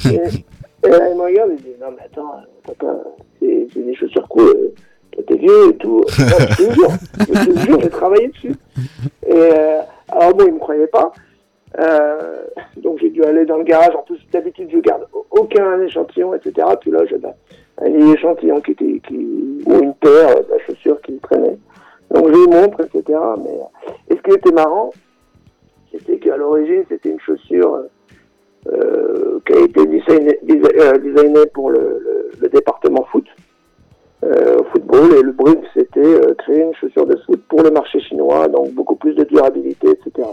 [0.08, 2.96] et, et là, il me regarde, et il dit, non, mais attends, euh, papa,
[3.40, 4.70] c'est des chaussures cool,
[5.10, 6.04] toi, t'es vieux et tout.
[6.20, 8.54] Non, je te jure, je te jure, j'ai travaillé dessus.
[9.26, 11.12] Et, euh, alors bon, il me croyait pas.
[11.78, 12.44] Euh,
[12.76, 13.94] donc j'ai dû aller dans le garage.
[13.94, 16.66] En plus, d'habitude, je garde aucun échantillon, etc.
[16.80, 17.16] Puis là, j'ai
[17.78, 21.58] un échantillon qui était, qui, ou une paire euh, de la chaussure qui traînait.
[22.10, 23.18] Donc je montre, etc.
[23.38, 24.90] Mais euh, et ce qui était marrant,
[25.92, 27.84] c'était qu'à l'origine, c'était une chaussure
[28.72, 32.02] euh, qui a été designée, desi- euh, designée pour le,
[32.52, 33.26] département foot,
[34.24, 35.12] euh, football.
[35.18, 38.70] Et le brief, c'était euh, créer une chaussure de foot pour le marché chinois, donc
[38.72, 40.28] beaucoup plus de durabilité, etc.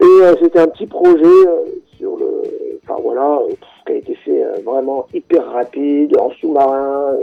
[0.00, 1.64] Et euh, c'était un petit projet euh,
[1.96, 2.42] sur le,
[2.84, 3.54] enfin voilà, euh,
[3.86, 7.16] qui a été fait vraiment hyper rapide, en sous-marin.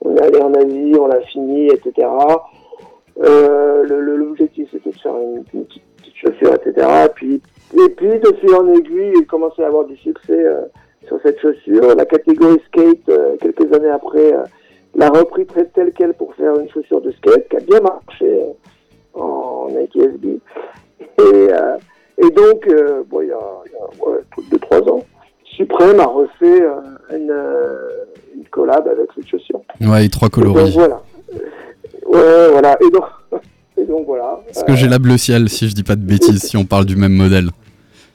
[0.00, 2.08] on est allé en Asie, on l'a fini, etc.
[3.18, 6.86] L'objectif c'était de faire une, une petite, petite chaussure, etc.
[7.14, 7.40] Puis,
[7.74, 10.44] et puis de fil en aiguille, il commençait à avoir du succès
[11.06, 11.94] sur cette chaussure.
[11.94, 14.44] La catégorie skate, euh, quelques années après, euh,
[14.94, 18.42] l'a repris très telle quelle pour faire une chaussure de skate qui a bien marché
[18.42, 18.52] euh,
[19.14, 20.40] en Nike SB.
[21.00, 21.76] Et, euh,
[22.18, 25.04] et donc, euh, bon, il y a, il y a ouais, plus de trois ans,
[25.44, 26.74] Suprême a refait euh,
[27.16, 27.34] une,
[28.38, 29.60] une collab avec cette chaussure.
[29.80, 30.72] Ouais, et trois Et donc, coloris.
[30.74, 31.00] voilà.
[32.06, 32.76] Ouais, voilà.
[32.86, 33.04] Et donc,
[33.78, 34.40] et donc voilà.
[34.52, 36.84] Parce que j'ai la bleu ciel, si je dis pas de bêtises, si on parle
[36.84, 37.48] du même modèle.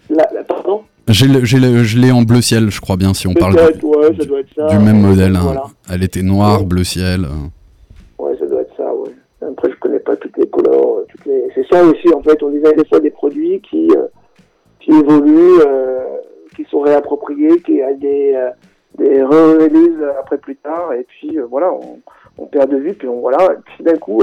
[0.10, 0.82] La, la- pardon?
[1.08, 3.56] J'ai le- j'ai le- je l'ai en bleu ciel, je crois bien, si on parle
[3.56, 4.68] du, ouais, ça doit être ça.
[4.68, 5.36] du même modèle.
[5.36, 5.64] hein.
[5.92, 7.26] Elle était noire, bleu ciel.
[7.26, 8.24] euh.
[8.24, 9.10] Ouais, ça doit être ça, ouais.
[9.42, 11.44] Après, je connais pas toutes les couleurs, euh, toutes les...
[11.56, 14.08] c'est ça aussi, en fait, on design des fois des produits qui, euh,
[14.80, 16.00] qui évoluent, euh,
[16.56, 18.50] qui sont réappropriés, qui a des, euh,
[18.98, 22.00] des re-releases après plus tard, et puis voilà, on,
[22.38, 24.22] on perd de vue, puis on voilà, et puis d'un coup,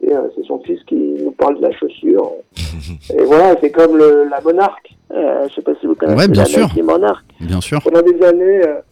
[0.00, 2.32] c'est son fils qui nous parle de la chaussure.
[3.16, 4.90] et voilà, c'est comme le, la Monarque.
[5.12, 6.66] Euh, je sais pas si vous connaissez Ouais, bien la sûr.
[6.66, 7.24] Nike Monarque.
[7.40, 7.80] Bien sûr.
[7.84, 8.82] Pendant des années, le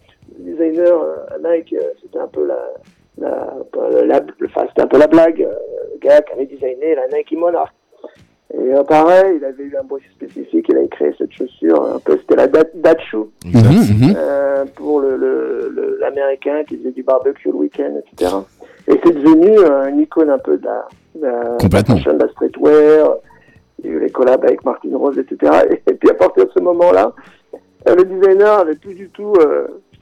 [0.52, 1.02] designer
[1.42, 2.58] Nike, c'était un peu la,
[3.18, 3.54] la,
[3.90, 5.38] la, la- enfin, c'était un peu la blague.
[5.40, 7.72] le gars qui avait designé la Nike Monarch.
[8.52, 11.98] Et euh, pareil, il avait eu un bruit spécifique, il avait créé cette chaussure, un
[12.00, 14.14] peu, c'était la Dat- Datshu, Mhm, mhm.
[14.16, 18.32] euh, pour le, le, le- l'américain qui faisait du barbecue le week-end, etc.
[18.88, 22.28] Et c'est devenu euh, une icône un peu de la, de la, de la de
[22.32, 23.16] streetwear.
[23.82, 25.52] Il y a eu les collabs avec Martin Rose, etc.
[25.86, 27.12] Et, puis à partir de ce moment-là,
[27.88, 29.32] euh, le designer avait plus du tout,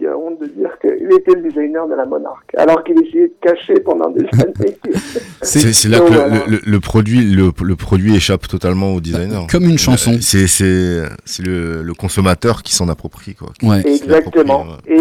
[0.03, 3.29] euh, j'ai honte de dire qu'il était le designer de la monarque, alors qu'il essayait
[3.29, 4.77] de cacher pendant des années.
[5.43, 6.47] C'est là que le, voilà.
[6.47, 9.47] le- le produit, le, le produit échappe totalement au designer.
[9.51, 10.13] Comme une chanson.
[10.13, 13.49] Euh, C'est c'est le, le consommateur qui s'en approprie quoi.
[13.63, 13.83] Ouais.
[13.83, 14.63] Qui Exactement.
[14.63, 14.97] ouais.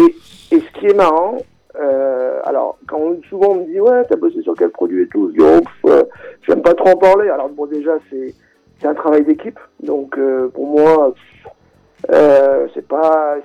[0.50, 1.38] Et, et ce qui est marrant,
[1.80, 5.08] euh, alors quand on- souvent on me dit ouais t'as bossé sur quel produit et
[5.08, 6.02] tout, je dis oh, euh,
[6.46, 7.28] j'aime pas trop en parler.
[7.28, 8.34] Alors bon déjà c'est
[8.80, 11.12] c'est un travail d'équipe, donc euh, pour moi
[12.12, 13.36] euh, c'est pas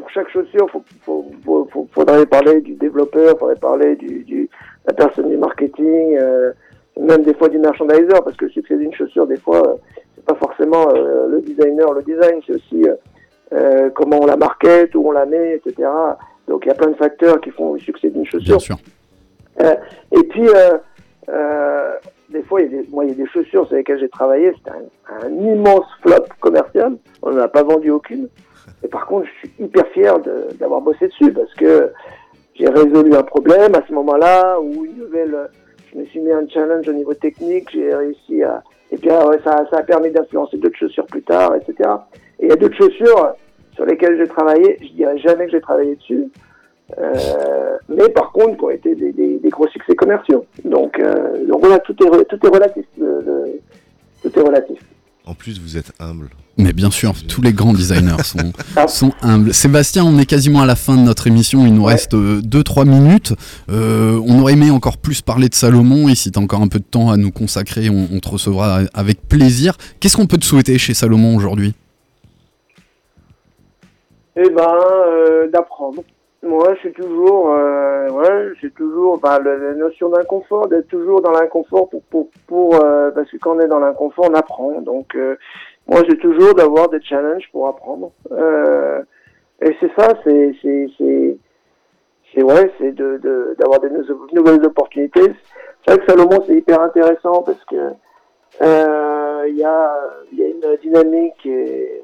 [0.00, 4.42] pour chaque chaussure faut, faut, faut, faut- faudrait parler du développeur, faudrait parler du, du
[4.44, 4.48] de
[4.86, 6.52] la personne du marketing, euh,
[6.98, 9.74] même des fois du merchandiser parce que le succès d'une chaussure des fois euh,
[10.16, 12.84] c'est pas forcément euh, le designer, le design c'est aussi
[13.52, 15.88] euh, comment on la market, où on la met, etc.
[16.48, 18.60] Donc il y a plein de facteurs qui font le succès d'une Bien chaussure.
[18.60, 18.76] sûr.
[19.60, 19.74] Euh,
[20.12, 20.46] et puis,
[22.30, 24.08] des fois, il y a des, moi, il y a des chaussures sur lesquelles j'ai
[24.08, 26.96] travaillé, c'était un, un immense flop commercial.
[27.22, 28.28] On n'en a pas vendu aucune.
[28.84, 29.26] Et par contre,
[29.60, 30.18] hyper fier
[30.58, 31.90] d'avoir bossé dessus parce que
[32.54, 35.36] j'ai résolu un problème à ce moment-là ou une nouvelle.
[35.92, 38.62] Je me suis mis un challenge au niveau technique, j'ai réussi à.
[38.92, 41.88] Et puis ah ouais, ça, ça a permis d'influencer d'autres chaussures plus tard, etc.
[42.38, 43.34] Et il y a d'autres chaussures
[43.74, 44.78] sur lesquelles j'ai travaillé.
[44.82, 46.28] Je dirais jamais que j'ai travaillé dessus.
[46.98, 50.44] Euh, mais par contre, qui ont été des, des, des gros succès commerciaux.
[50.64, 52.84] Donc, euh, donc voilà, tout est, tout est relatif.
[52.98, 53.60] le-
[54.22, 54.78] tout est relatif.
[55.26, 56.30] En plus, vous êtes humble.
[56.56, 58.88] Mais bien sûr, tous les grands designers sont, Ah.
[58.88, 59.54] sont humbles.
[59.54, 61.64] Sébastien, on est quasiment à la fin de notre émission.
[61.66, 61.92] Il nous Ouais.
[61.92, 63.34] reste 2-3 minutes.
[63.70, 66.08] Euh, on aurait aimé encore plus parler de Salomon.
[66.08, 68.28] Et si tu as encore un peu de temps à nous consacrer, on, on te
[68.28, 69.76] recevra avec plaisir.
[70.00, 71.74] Qu'est-ce qu'on peut te souhaiter chez Salomon aujourd'hui?
[74.36, 74.66] Eh ben,
[75.06, 76.02] euh, d'apprendre.
[76.42, 81.32] Moi, je suis toujours, euh, ouais, j'ai toujours, bah, la notion d'inconfort, d'être toujours dans
[81.32, 84.80] l'inconfort pour, pour, pour, euh, parce que quand on est dans l'inconfort, on apprend.
[84.80, 85.36] Donc, euh,
[85.86, 88.12] moi, j'ai toujours d'avoir des challenges pour apprendre.
[88.32, 89.02] Euh,
[89.60, 91.36] et c'est ça, c'est, c'est, c'est,
[92.32, 95.34] c'est ouais, c'est de, de, d'avoir des nou- nouvelles opportunités.
[95.84, 97.92] C'est vrai que Salomon, c'est hyper intéressant parce que
[98.62, 99.94] euh, il y a,
[100.32, 102.02] il y a une dynamique qui est,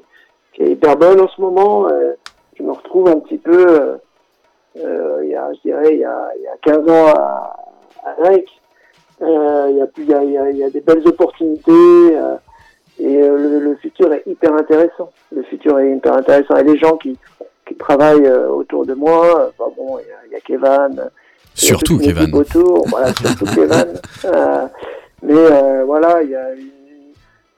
[0.53, 1.87] qui est hyper bonne en ce moment.
[1.89, 2.13] Euh,
[2.55, 3.97] je me retrouve un petit peu,
[5.23, 7.55] il y a, je dirais, il y a, il y a 15 ans à,
[8.05, 8.15] à.
[9.21, 12.35] Euh, il, y a, plus- il, y a, il, y a, des belles opportunités euh,
[12.99, 15.11] et euh, le, le futur est hyper intéressant.
[15.35, 16.55] Le futur est hyper intéressant.
[16.57, 17.17] Et les gens qui,
[17.67, 21.09] qui travaillent euh, autour de moi, euh, bah bon, il y a, Kevin.
[21.55, 22.23] Surtout Kevin.
[22.23, 23.93] équipe Autour, voilà, surtout Kevin.
[24.25, 24.67] Euh,
[25.23, 26.69] mais euh, voilà, il y a une,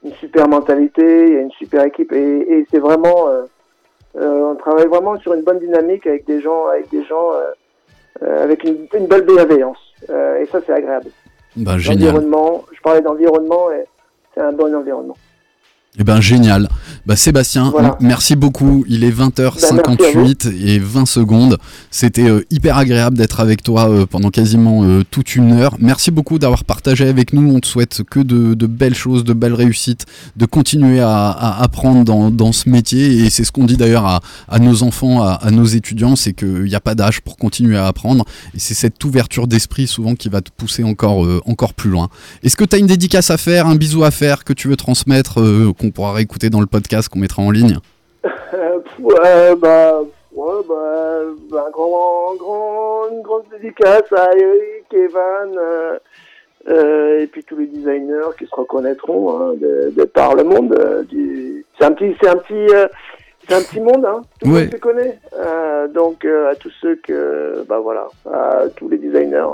[0.04, 3.46] une super mentalité, il y a une super équipe et, et c'est vraiment, euh, euh,
[4.14, 7.52] on travaille vraiment sur une bonne dynamique avec des gens, avec des gens, euh,
[8.22, 9.78] euh, avec une, une belle bienveillance.
[10.08, 11.10] Euh, et ça, c'est agréable.
[11.56, 12.14] Bah, génial.
[12.16, 13.84] Je parlais d'environnement et
[14.34, 15.16] c'est un bon environnement.
[15.98, 16.68] Eh ben génial.
[17.06, 17.96] Bah Sébastien, Voilà.
[18.00, 18.84] merci beaucoup.
[18.88, 21.56] Il est Bah, merci 20h58 et 20 secondes.
[21.90, 25.76] C'était euh, hyper agréable d'être avec toi euh, pendant quasiment euh, toute une heure.
[25.80, 27.54] Merci beaucoup d'avoir partagé avec nous.
[27.54, 30.04] On te souhaite que de, de belles choses, de belles réussites,
[30.36, 33.24] de continuer à, à apprendre dans, dans ce métier.
[33.24, 36.34] Et c'est ce qu'on dit d'ailleurs à, à nos enfants, à, à nos étudiants, c'est
[36.34, 38.24] qu'il n'y a pas d'âge pour continuer à apprendre.
[38.54, 42.08] Et c'est cette ouverture d'esprit souvent qui va te pousser encore, encore plus loin.
[42.42, 44.76] Est-ce que tu as une dédicace à faire, un bisou à faire que tu veux
[44.76, 45.36] transmettre,
[45.78, 46.89] qu'on pourra réécouter dans le podcast?
[47.08, 47.76] Qu'on mettra en ligne
[48.52, 50.00] Euh, ouais, bah,
[50.34, 51.20] ouais, bah,
[51.50, 55.98] bah, un grand, grand, une grande dédicace à Eric, Evan, euh,
[56.68, 60.74] euh, et puis tous les designers qui se reconnaîtront hein, de, de par le monde.
[60.78, 61.64] euh, du...
[61.78, 62.86] C'est un petit, c'est un petit, euh,
[63.48, 64.20] c'est un petit monde, hein.
[64.40, 64.60] Tout le Ouais.
[64.64, 65.18] monde se connaît.
[65.38, 69.46] Euh, donc à tous ceux que, bah voilà, à tous les designers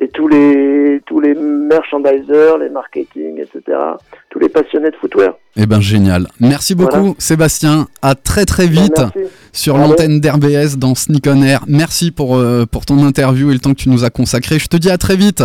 [0.00, 3.78] et tous les, tous les merchandisers, les marketing, etc.
[4.30, 5.34] Tous les passionnés de footwear.
[5.56, 6.26] Eh ben génial.
[6.40, 7.14] Merci beaucoup Voilà.
[7.18, 7.86] Sébastien.
[8.02, 9.32] À très très vite Bah, merci.
[9.52, 11.60] sur l'antenne d'RBS dans Sneak on Air.
[11.68, 14.58] Merci pour, euh, pour ton interview et le temps que tu nous as consacré.
[14.58, 15.42] Je te dis à très vite.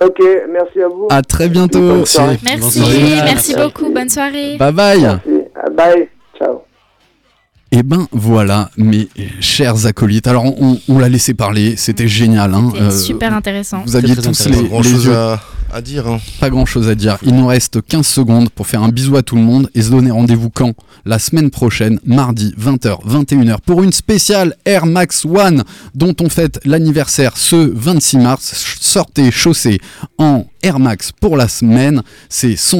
[0.00, 0.20] Ok,
[0.50, 1.06] merci à vous.
[1.10, 1.80] À très bientôt.
[1.80, 2.20] Merci,
[2.60, 2.88] Bonsoir.
[3.24, 3.92] merci beaucoup.
[3.92, 4.56] Bonne soirée.
[4.58, 5.00] Bye bye.
[5.02, 5.44] Merci.
[5.76, 6.08] Bye.
[6.38, 6.67] Ciao.
[7.70, 9.08] Eh ben voilà, mes
[9.40, 10.26] chers acolytes.
[10.26, 12.54] Alors on, on l'a laissé parler, c'était génial.
[12.54, 12.70] Hein.
[12.72, 13.82] C'était Euh, super intéressant.
[13.84, 14.68] Vous aviez tous les, intéressant.
[14.68, 15.40] Grand les chose yeux à,
[15.72, 16.06] à dire.
[16.06, 16.18] hein.
[16.40, 17.18] Pas grand chose à dire.
[17.22, 19.90] Il nous reste 15 secondes pour faire un bisou à tout le monde et se
[19.90, 20.72] donner rendez-vous quand?
[21.04, 25.62] La semaine prochaine, mardi 20h, 21h, pour une spéciale Air Max One
[25.94, 28.76] dont on fête l'anniversaire ce 26 mars.
[28.80, 29.78] Sortez chaussés
[30.18, 32.02] en Air Max pour la semaine.
[32.28, 32.76] C'est son